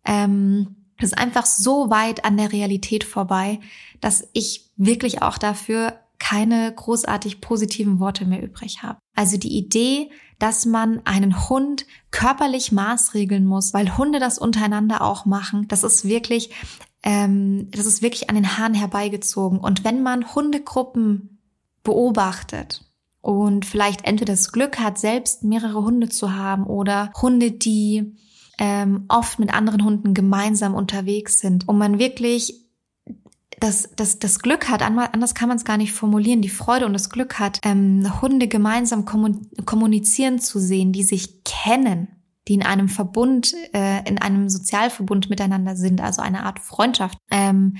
[0.06, 3.60] ähm, das ist einfach so weit an der Realität vorbei,
[4.00, 9.00] dass ich wirklich auch dafür keine großartig positiven Worte mehr übrig habe.
[9.16, 15.26] Also die Idee, dass man einen Hund körperlich maßregeln muss, weil Hunde das untereinander auch
[15.26, 16.52] machen, das ist wirklich,
[17.04, 19.60] ähm, das ist wirklich an den Haaren herbeigezogen.
[19.60, 21.40] Und wenn man Hundegruppen
[21.84, 22.84] beobachtet
[23.22, 28.16] und vielleicht entweder das Glück hat, selbst mehrere Hunde zu haben oder Hunde, die
[28.58, 32.65] ähm, oft mit anderen Hunden gemeinsam unterwegs sind und man wirklich
[33.66, 36.94] das, das, das Glück hat, anders kann man es gar nicht formulieren, die Freude und
[36.94, 42.08] das Glück hat, ähm, Hunde gemeinsam kommunizieren zu sehen, die sich kennen,
[42.48, 47.18] die in einem Verbund, äh, in einem Sozialverbund miteinander sind, also eine Art Freundschaft.
[47.32, 47.78] Ähm,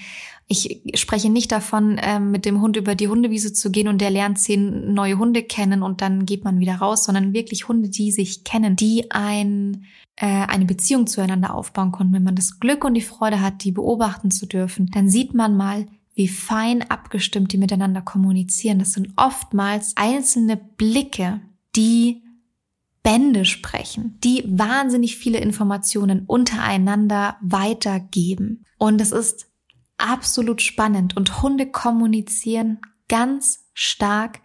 [0.48, 4.10] ich spreche nicht davon, ähm, mit dem Hund über die Hundewiese zu gehen und der
[4.10, 8.12] lernt zehn neue Hunde kennen und dann geht man wieder raus, sondern wirklich Hunde, die
[8.12, 9.86] sich kennen, die ein
[10.18, 13.72] äh, eine Beziehung zueinander aufbauen konnten, wenn man das Glück und die Freude hat, die
[13.72, 18.80] beobachten zu dürfen, dann sieht man mal, wie fein abgestimmt die miteinander kommunizieren.
[18.80, 21.42] Das sind oftmals einzelne Blicke,
[21.76, 22.24] die
[23.06, 28.66] Bände sprechen, die wahnsinnig viele Informationen untereinander weitergeben.
[28.80, 29.46] Und es ist
[29.98, 34.40] absolut spannend und Hunde kommunizieren ganz stark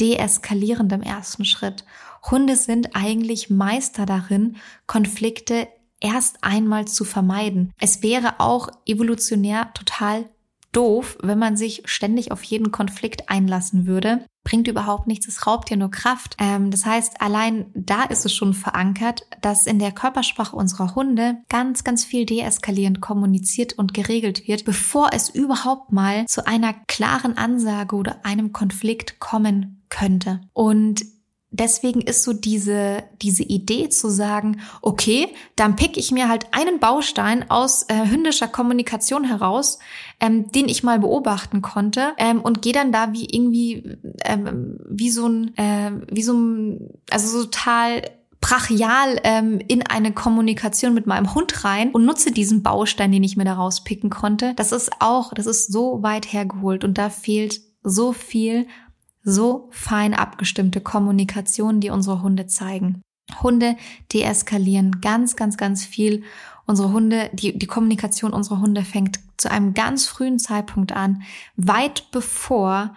[0.00, 1.84] deeskalierend im ersten Schritt.
[2.30, 5.68] Hunde sind eigentlich Meister darin, Konflikte
[6.00, 7.74] erst einmal zu vermeiden.
[7.78, 10.30] Es wäre auch evolutionär total
[10.78, 14.24] doof, wenn man sich ständig auf jeden Konflikt einlassen würde.
[14.44, 16.36] Bringt überhaupt nichts, es raubt ja nur Kraft.
[16.38, 21.38] Ähm, das heißt, allein da ist es schon verankert, dass in der Körpersprache unserer Hunde
[21.48, 27.36] ganz, ganz viel deeskalierend kommuniziert und geregelt wird, bevor es überhaupt mal zu einer klaren
[27.36, 30.42] Ansage oder einem Konflikt kommen könnte.
[30.52, 31.04] Und
[31.50, 36.78] deswegen ist so diese, diese Idee zu sagen, okay, dann pick ich mir halt einen
[36.78, 39.78] Baustein aus äh, hündischer Kommunikation heraus,
[40.20, 45.10] ähm, den ich mal beobachten konnte ähm, und gehe dann da wie irgendwie, ähm, wie
[45.10, 48.02] so ein, äh, wie so ein, also so total
[48.40, 53.36] brachial ähm, in eine Kommunikation mit meinem Hund rein und nutze diesen Baustein, den ich
[53.36, 54.54] mir da rauspicken konnte.
[54.54, 58.66] Das ist auch, das ist so weit hergeholt und da fehlt so viel
[59.28, 63.02] so fein abgestimmte Kommunikation, die unsere Hunde zeigen.
[63.42, 63.76] Hunde
[64.12, 66.22] deeskalieren ganz, ganz, ganz viel.
[66.66, 71.22] Unsere Hunde, die, die Kommunikation unserer Hunde fängt zu einem ganz frühen Zeitpunkt an,
[71.56, 72.94] weit bevor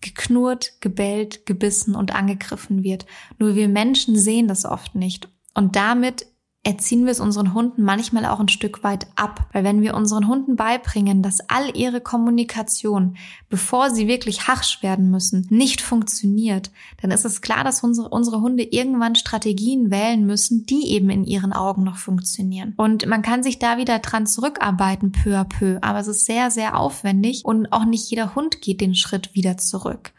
[0.00, 3.06] geknurrt, gebellt, gebissen und angegriffen wird.
[3.38, 5.28] Nur wir Menschen sehen das oft nicht.
[5.54, 6.26] Und damit
[6.64, 9.48] erziehen wir es unseren Hunden manchmal auch ein Stück weit ab.
[9.52, 13.16] Weil wenn wir unseren Hunden beibringen, dass all ihre Kommunikation,
[13.48, 18.40] bevor sie wirklich harsch werden müssen, nicht funktioniert, dann ist es klar, dass unsere, unsere
[18.40, 22.74] Hunde irgendwann Strategien wählen müssen, die eben in ihren Augen noch funktionieren.
[22.76, 25.78] Und man kann sich da wieder dran zurückarbeiten, peu à peu.
[25.80, 29.56] Aber es ist sehr, sehr aufwendig und auch nicht jeder Hund geht den Schritt wieder
[29.56, 30.12] zurück.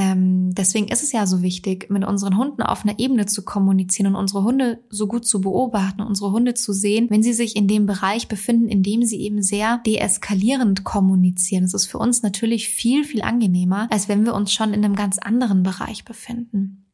[0.00, 4.14] Ähm, deswegen ist es ja so wichtig, mit unseren Hunden auf einer Ebene zu kommunizieren
[4.14, 7.66] und unsere Hunde so gut zu beobachten, unsere Hunde zu sehen, wenn sie sich in
[7.66, 11.64] dem Bereich befinden, in dem sie eben sehr deeskalierend kommunizieren.
[11.64, 14.94] Es ist für uns natürlich viel, viel angenehmer, als wenn wir uns schon in einem
[14.94, 16.86] ganz anderen Bereich befinden.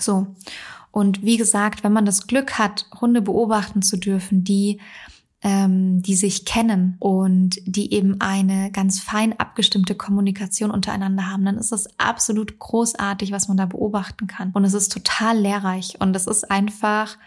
[0.00, 0.26] So.
[0.90, 4.80] Und wie gesagt, wenn man das Glück hat, Hunde beobachten zu dürfen, die
[5.42, 11.58] ähm, die sich kennen und die eben eine ganz fein abgestimmte Kommunikation untereinander haben, dann
[11.58, 14.52] ist es absolut großartig, was man da beobachten kann.
[14.52, 17.18] Und es ist total lehrreich und es ist einfach,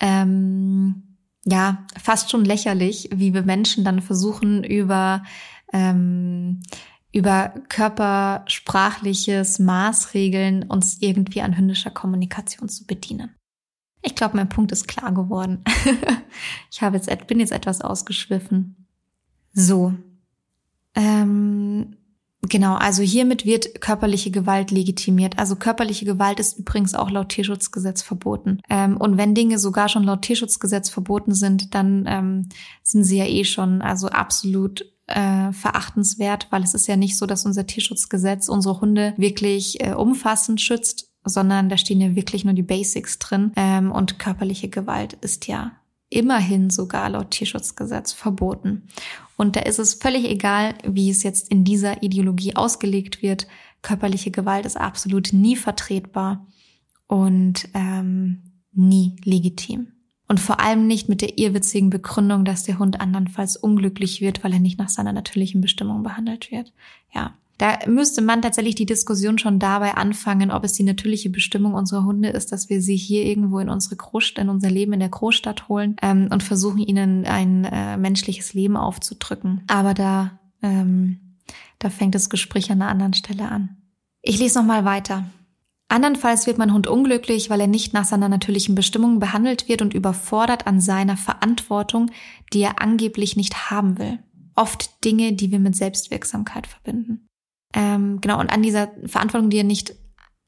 [0.00, 5.22] ähm, ja, fast schon lächerlich, wie wir Menschen dann versuchen, über,
[5.72, 6.62] ähm,
[7.12, 13.36] über körpersprachliches Maßregeln uns irgendwie an hündischer Kommunikation zu bedienen.
[14.06, 15.64] Ich glaube, mein Punkt ist klar geworden.
[16.70, 18.86] ich habe jetzt, bin jetzt etwas ausgeschwiffen.
[19.52, 19.94] So.
[20.94, 21.96] Ähm,
[22.42, 25.40] genau, also hiermit wird körperliche Gewalt legitimiert.
[25.40, 28.60] Also körperliche Gewalt ist übrigens auch laut Tierschutzgesetz verboten.
[28.70, 32.48] Ähm, und wenn Dinge sogar schon laut Tierschutzgesetz verboten sind, dann ähm,
[32.84, 37.26] sind sie ja eh schon also absolut äh, verachtenswert, weil es ist ja nicht so,
[37.26, 42.54] dass unser Tierschutzgesetz unsere Hunde wirklich äh, umfassend schützt, sondern da stehen ja wirklich nur
[42.54, 43.52] die Basics drin.
[43.56, 45.72] Ähm, und körperliche Gewalt ist ja
[46.08, 48.88] immerhin sogar laut Tierschutzgesetz verboten.
[49.36, 53.46] Und da ist es völlig egal, wie es jetzt in dieser Ideologie ausgelegt wird.
[53.82, 56.46] Körperliche Gewalt ist absolut nie vertretbar
[57.06, 59.88] und ähm, nie legitim.
[60.28, 64.52] Und vor allem nicht mit der irrwitzigen Begründung, dass der Hund andernfalls unglücklich wird, weil
[64.52, 66.72] er nicht nach seiner natürlichen Bestimmung behandelt wird.
[67.14, 71.72] Ja, da müsste man tatsächlich die Diskussion schon dabei anfangen, ob es die natürliche Bestimmung
[71.74, 75.00] unserer Hunde ist, dass wir sie hier irgendwo in unsere Großstadt, in unser Leben in
[75.00, 79.62] der Großstadt holen ähm, und versuchen ihnen ein äh, menschliches Leben aufzudrücken.
[79.68, 81.38] Aber da, ähm,
[81.78, 83.76] da fängt das Gespräch an einer anderen Stelle an.
[84.20, 85.24] Ich lese noch mal weiter.
[85.88, 89.94] Andernfalls wird mein Hund unglücklich, weil er nicht nach seiner natürlichen Bestimmung behandelt wird und
[89.94, 92.10] überfordert an seiner Verantwortung,
[92.52, 94.18] die er angeblich nicht haben will.
[94.56, 97.28] Oft Dinge, die wir mit Selbstwirksamkeit verbinden.
[97.76, 99.94] Ähm, genau, und an dieser Verantwortung, die er nicht,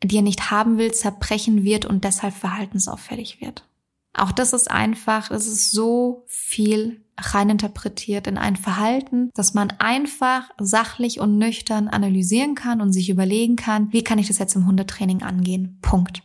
[0.02, 3.68] die er nicht haben will, zerbrechen wird und deshalb verhaltensauffällig wird.
[4.14, 10.48] Auch das ist einfach, es ist so viel reininterpretiert in ein Verhalten, dass man einfach
[10.58, 14.66] sachlich und nüchtern analysieren kann und sich überlegen kann, wie kann ich das jetzt im
[14.66, 15.78] Hundetraining angehen?
[15.82, 16.22] Punkt.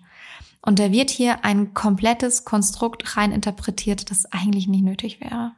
[0.61, 5.51] Und da wird hier ein komplettes Konstrukt reininterpretiert, das eigentlich nicht nötig wäre.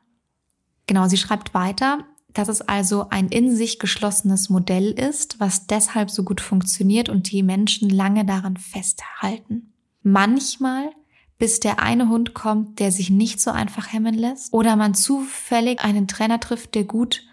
[0.87, 1.99] Genau, sie schreibt weiter,
[2.35, 7.31] dass es also ein in sich geschlossenes Modell ist, was deshalb so gut funktioniert und
[7.31, 9.73] die Menschen lange daran festhalten.
[10.03, 10.91] Manchmal
[11.37, 15.83] bis der eine Hund kommt, der sich nicht so einfach hemmen lässt oder man zufällig
[15.83, 17.23] einen Trainer trifft, der gut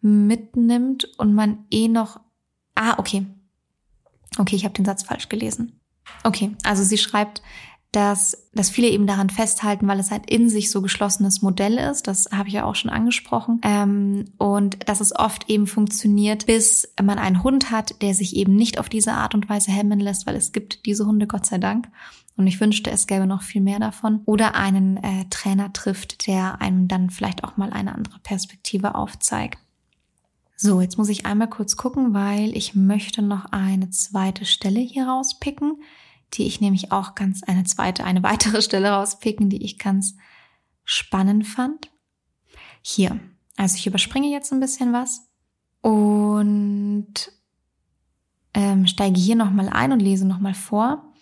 [0.00, 2.18] mitnimmt und man eh noch
[2.74, 3.26] Ah, okay.
[4.38, 5.80] Okay, ich habe den Satz falsch gelesen.
[6.24, 7.42] Okay, also sie schreibt,
[7.92, 12.06] dass, dass viele eben daran festhalten, weil es halt in sich so geschlossenes Modell ist.
[12.06, 13.60] Das habe ich ja auch schon angesprochen.
[13.62, 18.56] Ähm, und dass es oft eben funktioniert, bis man einen Hund hat, der sich eben
[18.56, 21.58] nicht auf diese Art und Weise hemmen lässt, weil es gibt diese Hunde, Gott sei
[21.58, 21.88] Dank.
[22.34, 24.22] Und ich wünschte, es gäbe noch viel mehr davon.
[24.24, 29.58] Oder einen äh, Trainer trifft, der einem dann vielleicht auch mal eine andere Perspektive aufzeigt.
[30.56, 35.08] So, jetzt muss ich einmal kurz gucken, weil ich möchte noch eine zweite Stelle hier
[35.08, 35.82] rauspicken
[36.34, 40.16] die ich nämlich auch ganz eine zweite, eine weitere Stelle rauspicken, die ich ganz
[40.84, 41.90] spannend fand.
[42.82, 43.20] Hier.
[43.56, 45.28] Also ich überspringe jetzt ein bisschen was
[45.82, 47.14] und
[48.54, 51.12] ähm, steige hier nochmal ein und lese nochmal vor.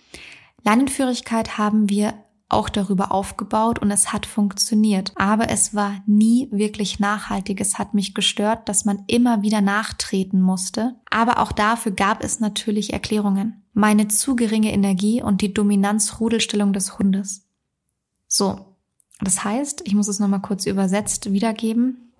[0.62, 2.14] Leinenführigkeit haben wir
[2.50, 5.12] auch darüber aufgebaut und es hat funktioniert.
[5.14, 7.60] Aber es war nie wirklich nachhaltig.
[7.60, 10.96] Es hat mich gestört, dass man immer wieder nachtreten musste.
[11.10, 13.62] Aber auch dafür gab es natürlich Erklärungen.
[13.72, 17.46] Meine zu geringe Energie und die Dominanz-Rudelstellung des Hundes.
[18.26, 18.66] So.
[19.22, 22.12] Das heißt, ich muss es nochmal kurz übersetzt wiedergeben.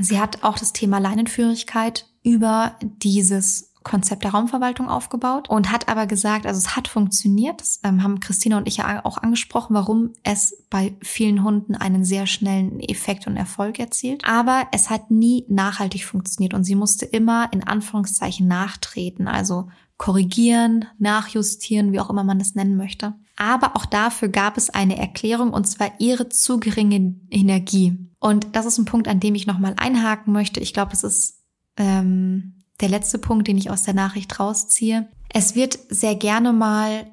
[0.00, 6.06] Sie hat auch das Thema Leinenführigkeit über dieses Konzept der Raumverwaltung aufgebaut und hat aber
[6.06, 7.60] gesagt, also es hat funktioniert.
[7.60, 12.04] Das ähm, haben Christina und ich ja auch angesprochen, warum es bei vielen Hunden einen
[12.04, 14.22] sehr schnellen Effekt und Erfolg erzielt.
[14.24, 20.86] Aber es hat nie nachhaltig funktioniert und sie musste immer in Anführungszeichen nachtreten, also korrigieren,
[20.98, 23.14] nachjustieren, wie auch immer man das nennen möchte.
[23.36, 27.98] Aber auch dafür gab es eine Erklärung und zwar ihre zu geringe Energie.
[28.20, 30.60] Und das ist ein Punkt, an dem ich nochmal einhaken möchte.
[30.60, 31.42] Ich glaube, es ist
[31.76, 35.08] ähm, der letzte Punkt, den ich aus der Nachricht rausziehe.
[35.32, 37.06] Es wird sehr gerne mal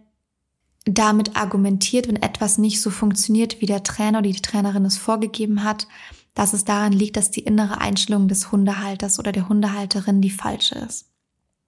[0.86, 5.64] damit argumentiert, wenn etwas nicht so funktioniert, wie der Trainer oder die Trainerin es vorgegeben
[5.64, 5.88] hat,
[6.36, 10.76] dass es daran liegt, dass die innere Einstellung des Hundehalters oder der Hundehalterin die falsche
[10.76, 11.08] ist.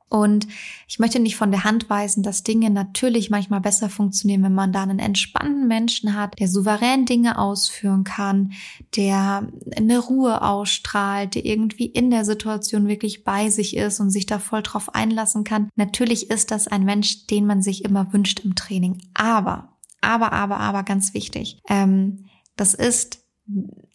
[0.10, 0.47] Und
[0.88, 4.72] ich möchte nicht von der Hand weisen, dass Dinge natürlich manchmal besser funktionieren, wenn man
[4.72, 8.53] da einen entspannten Menschen hat, der souverän Dinge ausführen kann,
[8.95, 14.26] der eine Ruhe ausstrahlt, der irgendwie in der Situation wirklich bei sich ist und sich
[14.26, 15.70] da voll drauf einlassen kann.
[15.76, 19.01] Natürlich ist das ein Mensch, den man sich immer wünscht im Training.
[19.14, 23.20] Aber, aber, aber, aber ganz wichtig, ähm, das ist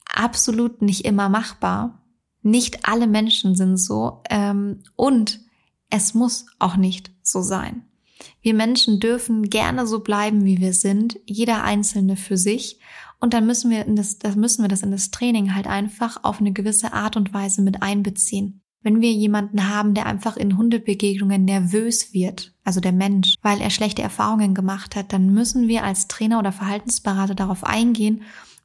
[0.04, 2.02] absolut nicht immer machbar.
[2.42, 4.22] Nicht alle Menschen sind so.
[4.28, 5.40] Ähm, und
[5.92, 7.84] es muss auch nicht so sein.
[8.40, 12.78] Wir Menschen dürfen gerne so bleiben, wie wir sind, jeder Einzelne für sich.
[13.20, 16.24] Und dann müssen wir in das, das müssen wir das in das Training halt einfach
[16.24, 18.62] auf eine gewisse Art und Weise mit einbeziehen.
[18.80, 23.70] Wenn wir jemanden haben, der einfach in Hundebegegnungen nervös wird, also der Mensch, weil er
[23.70, 28.22] schlechte Erfahrungen gemacht hat, dann müssen wir als Trainer oder Verhaltensberater darauf eingehen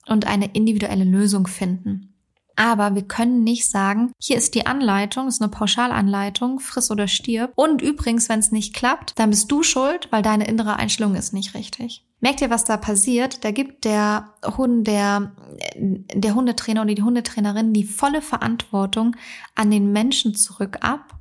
[0.07, 2.16] und eine individuelle Lösung finden.
[2.57, 7.51] Aber wir können nicht sagen, hier ist die Anleitung, ist eine Pauschalanleitung, friss oder stirb.
[7.55, 11.33] Und übrigens, wenn es nicht klappt, dann bist du schuld, weil deine innere Einstellung ist
[11.33, 12.03] nicht richtig.
[12.19, 13.45] Merkt ihr, was da passiert?
[13.45, 15.33] Da gibt der Hund, der,
[15.75, 19.15] der Hundetrainer oder die Hundetrainerin die volle Verantwortung
[19.53, 21.19] an den Menschen zurück ab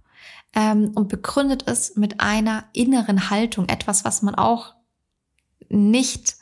[0.54, 3.68] ähm, und begründet es mit einer inneren Haltung.
[3.68, 4.74] Etwas, was man auch
[5.68, 6.36] nicht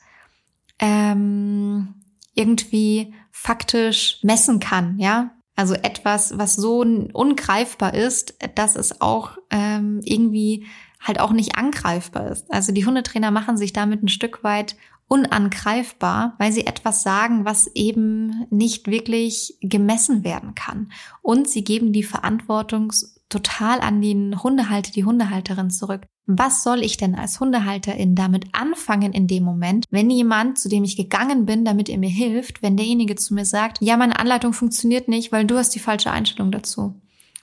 [0.78, 1.94] ähm,
[2.34, 5.32] irgendwie faktisch messen kann, ja.
[5.56, 10.66] Also etwas, was so ungreifbar ist, dass es auch ähm, irgendwie
[11.00, 12.50] halt auch nicht angreifbar ist.
[12.52, 14.76] Also die Hundetrainer machen sich damit ein Stück weit
[15.06, 20.90] unangreifbar, weil sie etwas sagen, was eben nicht wirklich gemessen werden kann.
[21.20, 22.92] Und sie geben die Verantwortung
[23.28, 26.06] total an den Hundehalter, die Hundehalterin zurück.
[26.26, 30.82] Was soll ich denn als Hundehalterin damit anfangen in dem Moment, wenn jemand, zu dem
[30.82, 34.54] ich gegangen bin, damit er mir hilft, wenn derjenige zu mir sagt, ja, meine Anleitung
[34.54, 36.94] funktioniert nicht, weil du hast die falsche Einstellung dazu.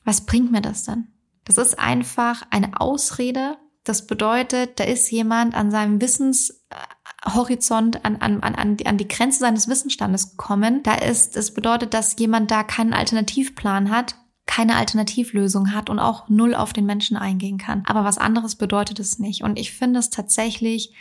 [0.04, 1.10] Was bringt mir das dann?
[1.44, 3.58] Das ist einfach eine Ausrede.
[3.84, 9.68] Das bedeutet, da ist jemand an seinem Wissenshorizont, an, an, an, an die Grenze seines
[9.68, 10.82] Wissensstandes gekommen.
[10.84, 14.16] Da ist, es bedeutet, dass jemand da keinen Alternativplan hat,
[14.52, 17.84] keine Alternativlösung hat und auch null auf den Menschen eingehen kann.
[17.86, 19.44] Aber was anderes bedeutet es nicht.
[19.44, 20.92] Und ich finde es tatsächlich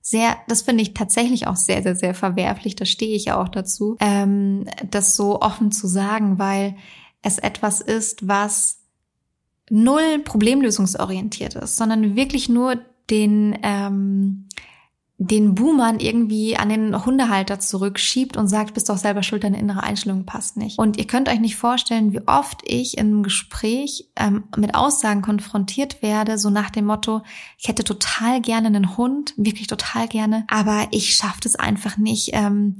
[0.00, 2.76] sehr, das finde ich tatsächlich auch sehr, sehr, sehr verwerflich.
[2.76, 6.76] Da stehe ich ja auch dazu, ähm, das so offen zu sagen, weil
[7.20, 8.78] es etwas ist, was
[9.68, 12.76] null problemlösungsorientiert ist, sondern wirklich nur
[13.10, 14.46] den ähm,
[15.22, 19.82] den Boomern irgendwie an den Hundehalter zurückschiebt und sagt, bist doch selber schuld, deine innere
[19.82, 20.78] Einstellung passt nicht.
[20.78, 25.20] Und ihr könnt euch nicht vorstellen, wie oft ich in einem Gespräch ähm, mit Aussagen
[25.20, 27.20] konfrontiert werde, so nach dem Motto,
[27.58, 32.30] ich hätte total gerne einen Hund, wirklich total gerne, aber ich schaffe es einfach nicht,
[32.32, 32.76] ähm,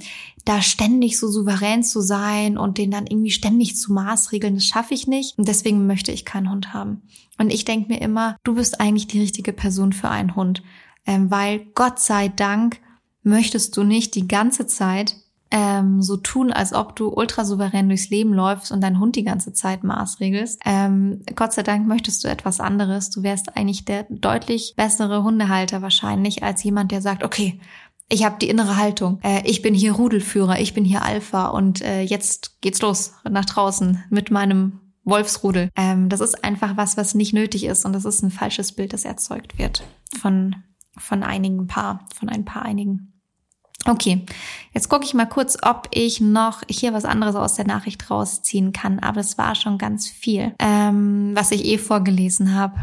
[0.46, 4.94] da ständig so souverän zu sein und den dann irgendwie ständig zu maßregeln, das schaffe
[4.94, 5.36] ich nicht.
[5.36, 7.02] Und deswegen möchte ich keinen Hund haben.
[7.38, 10.62] Und ich denke mir immer, du bist eigentlich die richtige Person für einen Hund
[11.06, 12.78] weil Gott sei Dank
[13.22, 15.16] möchtest du nicht die ganze Zeit
[15.50, 19.24] ähm, so tun, als ob du ultra souverän durchs Leben läufst und deinen Hund die
[19.24, 20.60] ganze Zeit maßregelst.
[20.64, 23.10] Ähm, Gott sei Dank möchtest du etwas anderes.
[23.10, 27.60] Du wärst eigentlich der deutlich bessere Hundehalter wahrscheinlich als jemand, der sagt, okay,
[28.08, 29.18] ich habe die innere Haltung.
[29.22, 33.44] Äh, ich bin hier Rudelführer, ich bin hier Alpha und äh, jetzt geht's los nach
[33.44, 35.70] draußen mit meinem Wolfsrudel.
[35.76, 38.92] Ähm, das ist einfach was, was nicht nötig ist und das ist ein falsches Bild,
[38.92, 39.82] das erzeugt wird
[40.20, 40.56] von
[41.00, 43.10] von einigen paar, von ein paar einigen.
[43.86, 44.26] Okay,
[44.74, 48.72] jetzt gucke ich mal kurz, ob ich noch hier was anderes aus der Nachricht rausziehen
[48.72, 48.98] kann.
[48.98, 52.74] Aber es war schon ganz viel, ähm, was ich eh vorgelesen habe.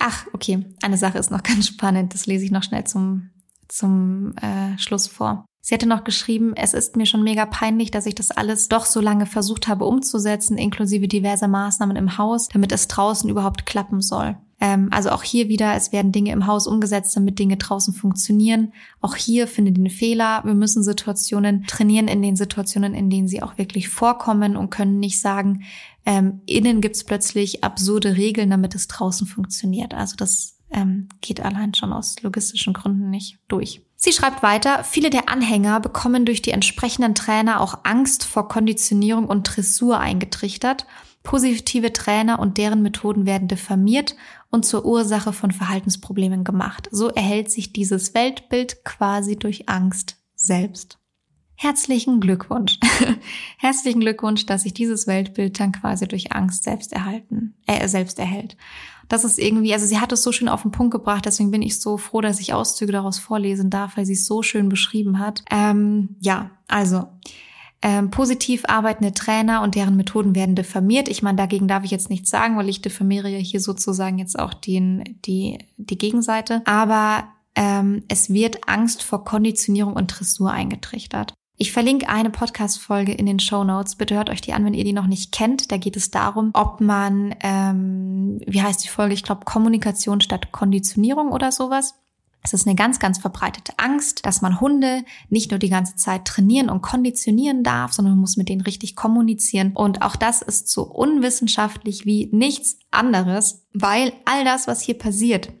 [0.00, 2.14] Ach, okay, eine Sache ist noch ganz spannend.
[2.14, 3.30] Das lese ich noch schnell zum,
[3.68, 5.44] zum äh, Schluss vor.
[5.62, 8.86] Sie hatte noch geschrieben, es ist mir schon mega peinlich, dass ich das alles doch
[8.86, 14.00] so lange versucht habe umzusetzen, inklusive diverser Maßnahmen im Haus, damit es draußen überhaupt klappen
[14.00, 14.36] soll.
[14.60, 18.72] Ähm, also auch hier wieder, es werden Dinge im Haus umgesetzt, damit Dinge draußen funktionieren.
[19.00, 20.42] Auch hier findet den Fehler.
[20.44, 25.00] Wir müssen Situationen trainieren in den Situationen, in denen sie auch wirklich vorkommen und können
[25.00, 25.62] nicht sagen,
[26.04, 29.94] ähm, innen gibt's plötzlich absurde Regeln, damit es draußen funktioniert.
[29.94, 33.82] Also das ähm, geht allein schon aus logistischen Gründen nicht durch.
[33.96, 39.26] Sie schreibt weiter, viele der Anhänger bekommen durch die entsprechenden Trainer auch Angst vor Konditionierung
[39.26, 40.86] und Dressur eingetrichtert.
[41.22, 44.16] Positive Trainer und deren Methoden werden diffamiert
[44.50, 46.88] und zur Ursache von Verhaltensproblemen gemacht.
[46.90, 50.98] So erhält sich dieses Weltbild quasi durch Angst selbst.
[51.54, 52.78] Herzlichen Glückwunsch.
[53.58, 58.56] Herzlichen Glückwunsch, dass sich dieses Weltbild dann quasi durch Angst selbst erhalten, äh, selbst erhält.
[59.08, 61.62] Das ist irgendwie, also sie hat es so schön auf den Punkt gebracht, deswegen bin
[61.62, 65.18] ich so froh, dass ich Auszüge daraus vorlesen darf, weil sie es so schön beschrieben
[65.18, 65.42] hat.
[65.50, 67.08] Ähm, ja, also
[67.82, 71.08] ähm, positiv arbeitende Trainer und deren Methoden werden diffamiert.
[71.08, 74.52] Ich meine, dagegen darf ich jetzt nichts sagen, weil ich diffamiere hier sozusagen jetzt auch
[74.52, 76.62] den, die, die Gegenseite.
[76.66, 77.24] Aber
[77.54, 81.32] ähm, es wird Angst vor Konditionierung und Dressur eingetrichtert.
[81.56, 83.96] Ich verlinke eine Podcast-Folge in den Show Notes.
[83.96, 85.70] Bitte hört euch die an, wenn ihr die noch nicht kennt.
[85.70, 89.12] Da geht es darum, ob man, ähm, wie heißt die Folge?
[89.12, 91.96] Ich glaube, Kommunikation statt Konditionierung oder sowas.
[92.42, 96.24] Es ist eine ganz, ganz verbreitete Angst, dass man Hunde nicht nur die ganze Zeit
[96.24, 99.72] trainieren und konditionieren darf, sondern man muss mit denen richtig kommunizieren.
[99.74, 105.52] Und auch das ist so unwissenschaftlich wie nichts anderes, weil all das, was hier passiert,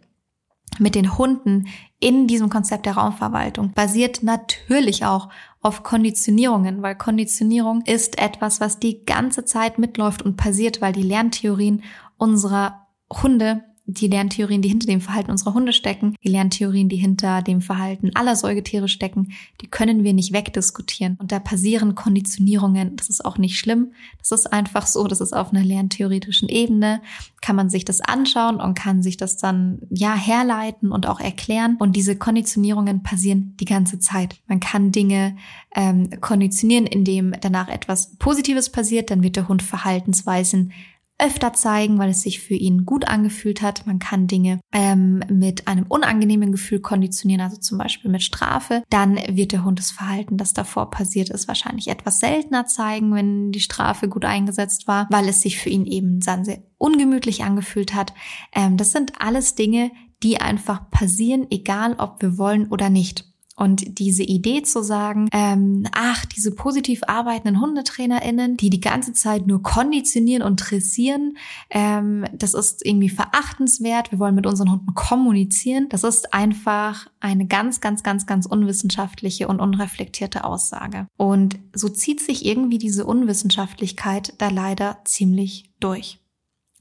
[0.78, 1.66] mit den Hunden
[1.98, 5.28] in diesem Konzept der Raumverwaltung basiert natürlich auch
[5.60, 11.02] auf Konditionierungen, weil Konditionierung ist etwas, was die ganze Zeit mitläuft und passiert, weil die
[11.02, 11.82] Lerntheorien
[12.16, 17.42] unserer Hunde die Lerntheorien, die hinter dem Verhalten unserer Hunde stecken, die Lerntheorien, die hinter
[17.42, 21.16] dem Verhalten aller Säugetiere stecken, die können wir nicht wegdiskutieren.
[21.18, 22.96] Und da passieren Konditionierungen.
[22.96, 23.92] Das ist auch nicht schlimm.
[24.18, 25.06] Das ist einfach so.
[25.06, 27.00] Das ist auf einer lerntheoretischen Ebene.
[27.40, 31.76] Kann man sich das anschauen und kann sich das dann, ja, herleiten und auch erklären.
[31.78, 34.40] Und diese Konditionierungen passieren die ganze Zeit.
[34.46, 35.36] Man kann Dinge
[35.74, 39.10] ähm, konditionieren, indem danach etwas Positives passiert.
[39.10, 40.72] Dann wird der Hund Verhaltensweisen
[41.20, 43.86] öfter zeigen, weil es sich für ihn gut angefühlt hat.
[43.86, 48.82] Man kann Dinge ähm, mit einem unangenehmen Gefühl konditionieren, also zum Beispiel mit Strafe.
[48.90, 53.52] Dann wird der Hund das Verhalten, das davor passiert ist, wahrscheinlich etwas seltener zeigen, wenn
[53.52, 57.94] die Strafe gut eingesetzt war, weil es sich für ihn eben dann sehr ungemütlich angefühlt
[57.94, 58.14] hat.
[58.54, 59.90] Ähm, das sind alles Dinge,
[60.22, 63.29] die einfach passieren, egal ob wir wollen oder nicht.
[63.60, 69.46] Und diese Idee zu sagen, ähm, ach, diese positiv arbeitenden HundetrainerInnen, die die ganze Zeit
[69.46, 71.36] nur konditionieren und dressieren,
[71.68, 74.12] ähm, das ist irgendwie verachtenswert.
[74.12, 75.90] Wir wollen mit unseren Hunden kommunizieren.
[75.90, 81.06] Das ist einfach eine ganz, ganz, ganz, ganz unwissenschaftliche und unreflektierte Aussage.
[81.18, 86.19] Und so zieht sich irgendwie diese Unwissenschaftlichkeit da leider ziemlich durch.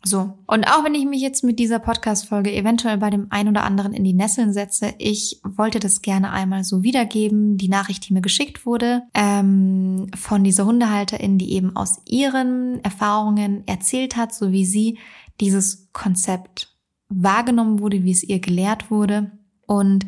[0.04, 0.38] So.
[0.48, 3.94] Und auch wenn ich mich jetzt mit dieser Podcast-Folge eventuell bei dem einen oder anderen
[3.94, 7.58] in die Nesseln setze, ich wollte das gerne einmal so wiedergeben.
[7.58, 13.68] Die Nachricht, die mir geschickt wurde, ähm, von dieser Hundehalterin, die eben aus ihren Erfahrungen
[13.68, 14.98] erzählt hat, so wie sie
[15.42, 16.76] dieses Konzept
[17.10, 19.32] wahrgenommen wurde, wie es ihr gelehrt wurde.
[19.66, 20.06] Und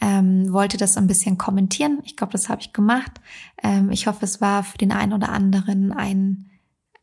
[0.00, 2.00] ähm, wollte das ein bisschen kommentieren.
[2.04, 3.12] Ich glaube, das habe ich gemacht.
[3.62, 6.50] Ähm, ich hoffe, es war für den einen oder anderen ein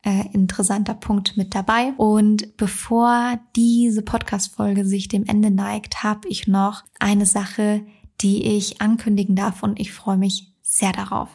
[0.03, 1.93] äh, interessanter Punkt mit dabei.
[1.97, 7.85] Und bevor diese Podcast-Folge sich dem Ende neigt, habe ich noch eine Sache,
[8.21, 11.29] die ich ankündigen darf und ich freue mich sehr darauf.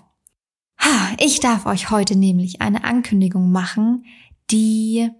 [1.19, 4.05] Ich darf euch heute nämlich eine Ankündigung machen,
[4.51, 5.11] die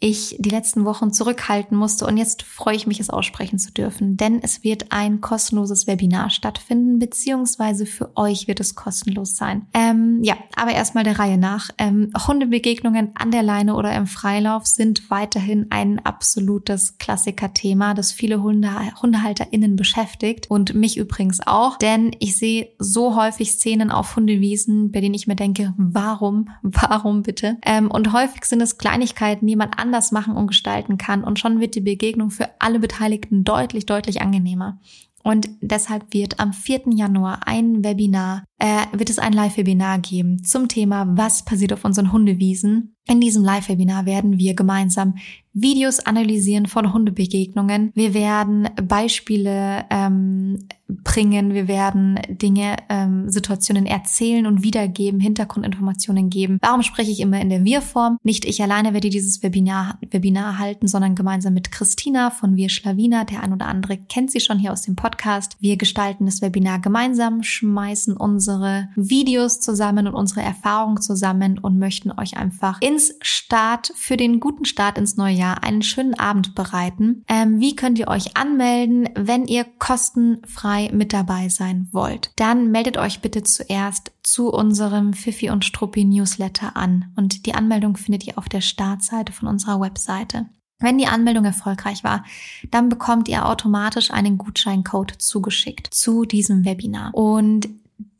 [0.00, 4.16] ich die letzten Wochen zurückhalten musste und jetzt freue ich mich, es aussprechen zu dürfen,
[4.16, 9.66] denn es wird ein kostenloses Webinar stattfinden, beziehungsweise für euch wird es kostenlos sein.
[9.74, 11.70] Ähm, ja, aber erstmal der Reihe nach.
[11.78, 18.42] Ähm, Hundebegegnungen an der Leine oder im Freilauf sind weiterhin ein absolutes Klassiker-Thema, das viele
[18.42, 18.70] Hunde,
[19.02, 25.00] HundehalterInnen beschäftigt und mich übrigens auch, denn ich sehe so häufig Szenen auf Hundewiesen, bei
[25.00, 27.56] denen ich mir denke, warum, warum bitte?
[27.62, 31.24] Ähm, und häufig sind es Kleinigkeiten, die man anders machen und gestalten kann.
[31.24, 34.78] Und schon wird die Begegnung für alle Beteiligten deutlich, deutlich angenehmer.
[35.24, 36.82] Und deshalb wird am 4.
[36.94, 42.12] Januar ein Webinar, äh, wird es ein Live-Webinar geben zum Thema, was passiert auf unseren
[42.12, 42.94] Hundewiesen.
[43.06, 45.16] In diesem Live-Webinar werden wir gemeinsam
[45.52, 47.90] Videos analysieren von Hundebegegnungen.
[47.94, 51.52] Wir werden Beispiele ähm, bringen.
[51.52, 56.58] Wir werden Dinge, ähm, Situationen erzählen und wiedergeben, Hintergrundinformationen geben.
[56.62, 58.18] Warum spreche ich immer in der Wir-Form?
[58.22, 63.24] Nicht ich alleine werde dieses Webinar, Webinar halten, sondern gemeinsam mit Christina von Wir Schlawiner.
[63.26, 65.56] Der ein oder andere kennt sie schon hier aus dem Podcast.
[65.60, 72.12] Wir gestalten das Webinar gemeinsam, schmeißen unsere Videos zusammen und unsere Erfahrungen zusammen und möchten
[72.12, 77.24] euch einfach ins Start, für den guten Start ins neue Jahr einen schönen Abend bereiten.
[77.28, 82.30] Ähm, wie könnt ihr euch anmelden, wenn ihr kostenfrei mit dabei sein wollt?
[82.36, 87.96] Dann meldet euch bitte zuerst zu unserem Fifi und Struppi Newsletter an und die Anmeldung
[87.96, 90.46] findet ihr auf der Startseite von unserer Webseite.
[90.80, 92.24] Wenn die Anmeldung erfolgreich war,
[92.70, 97.12] dann bekommt ihr automatisch einen Gutscheincode zugeschickt zu diesem Webinar.
[97.14, 97.68] Und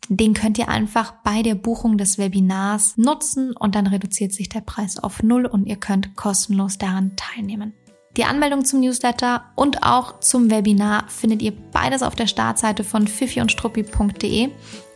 [0.08, 4.62] den könnt ihr einfach bei der Buchung des Webinars nutzen und dann reduziert sich der
[4.62, 7.74] Preis auf Null und ihr könnt kostenlos daran teilnehmen.
[8.18, 13.06] Die Anmeldung zum Newsletter und auch zum Webinar findet ihr beides auf der Startseite von
[13.06, 14.48] fifiundstruppi.de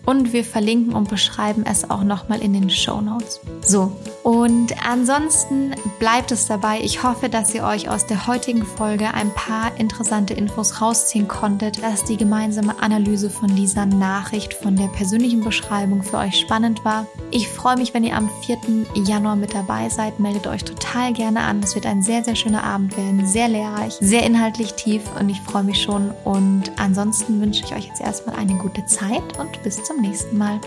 [0.06, 3.40] und wir verlinken und beschreiben es auch nochmal in den Show Notes.
[3.64, 3.92] So,
[4.22, 6.80] und ansonsten bleibt es dabei.
[6.82, 11.82] Ich hoffe, dass ihr euch aus der heutigen Folge ein paar interessante Infos rausziehen konntet,
[11.82, 17.06] dass die gemeinsame Analyse von dieser Nachricht, von der persönlichen Beschreibung für euch spannend war.
[17.30, 18.58] Ich freue mich, wenn ihr am 4.
[19.04, 20.20] Januar mit dabei seid.
[20.20, 21.60] Meldet euch total gerne an.
[21.62, 25.40] Es wird ein sehr, sehr schöner Abend werden, sehr lehrreich, sehr inhaltlich tief und ich
[25.40, 26.12] freue mich schon.
[26.24, 30.38] Und ansonsten wünsche ich euch jetzt erstmal eine gute Zeit und bis zum zum nächsten
[30.38, 30.58] Mal.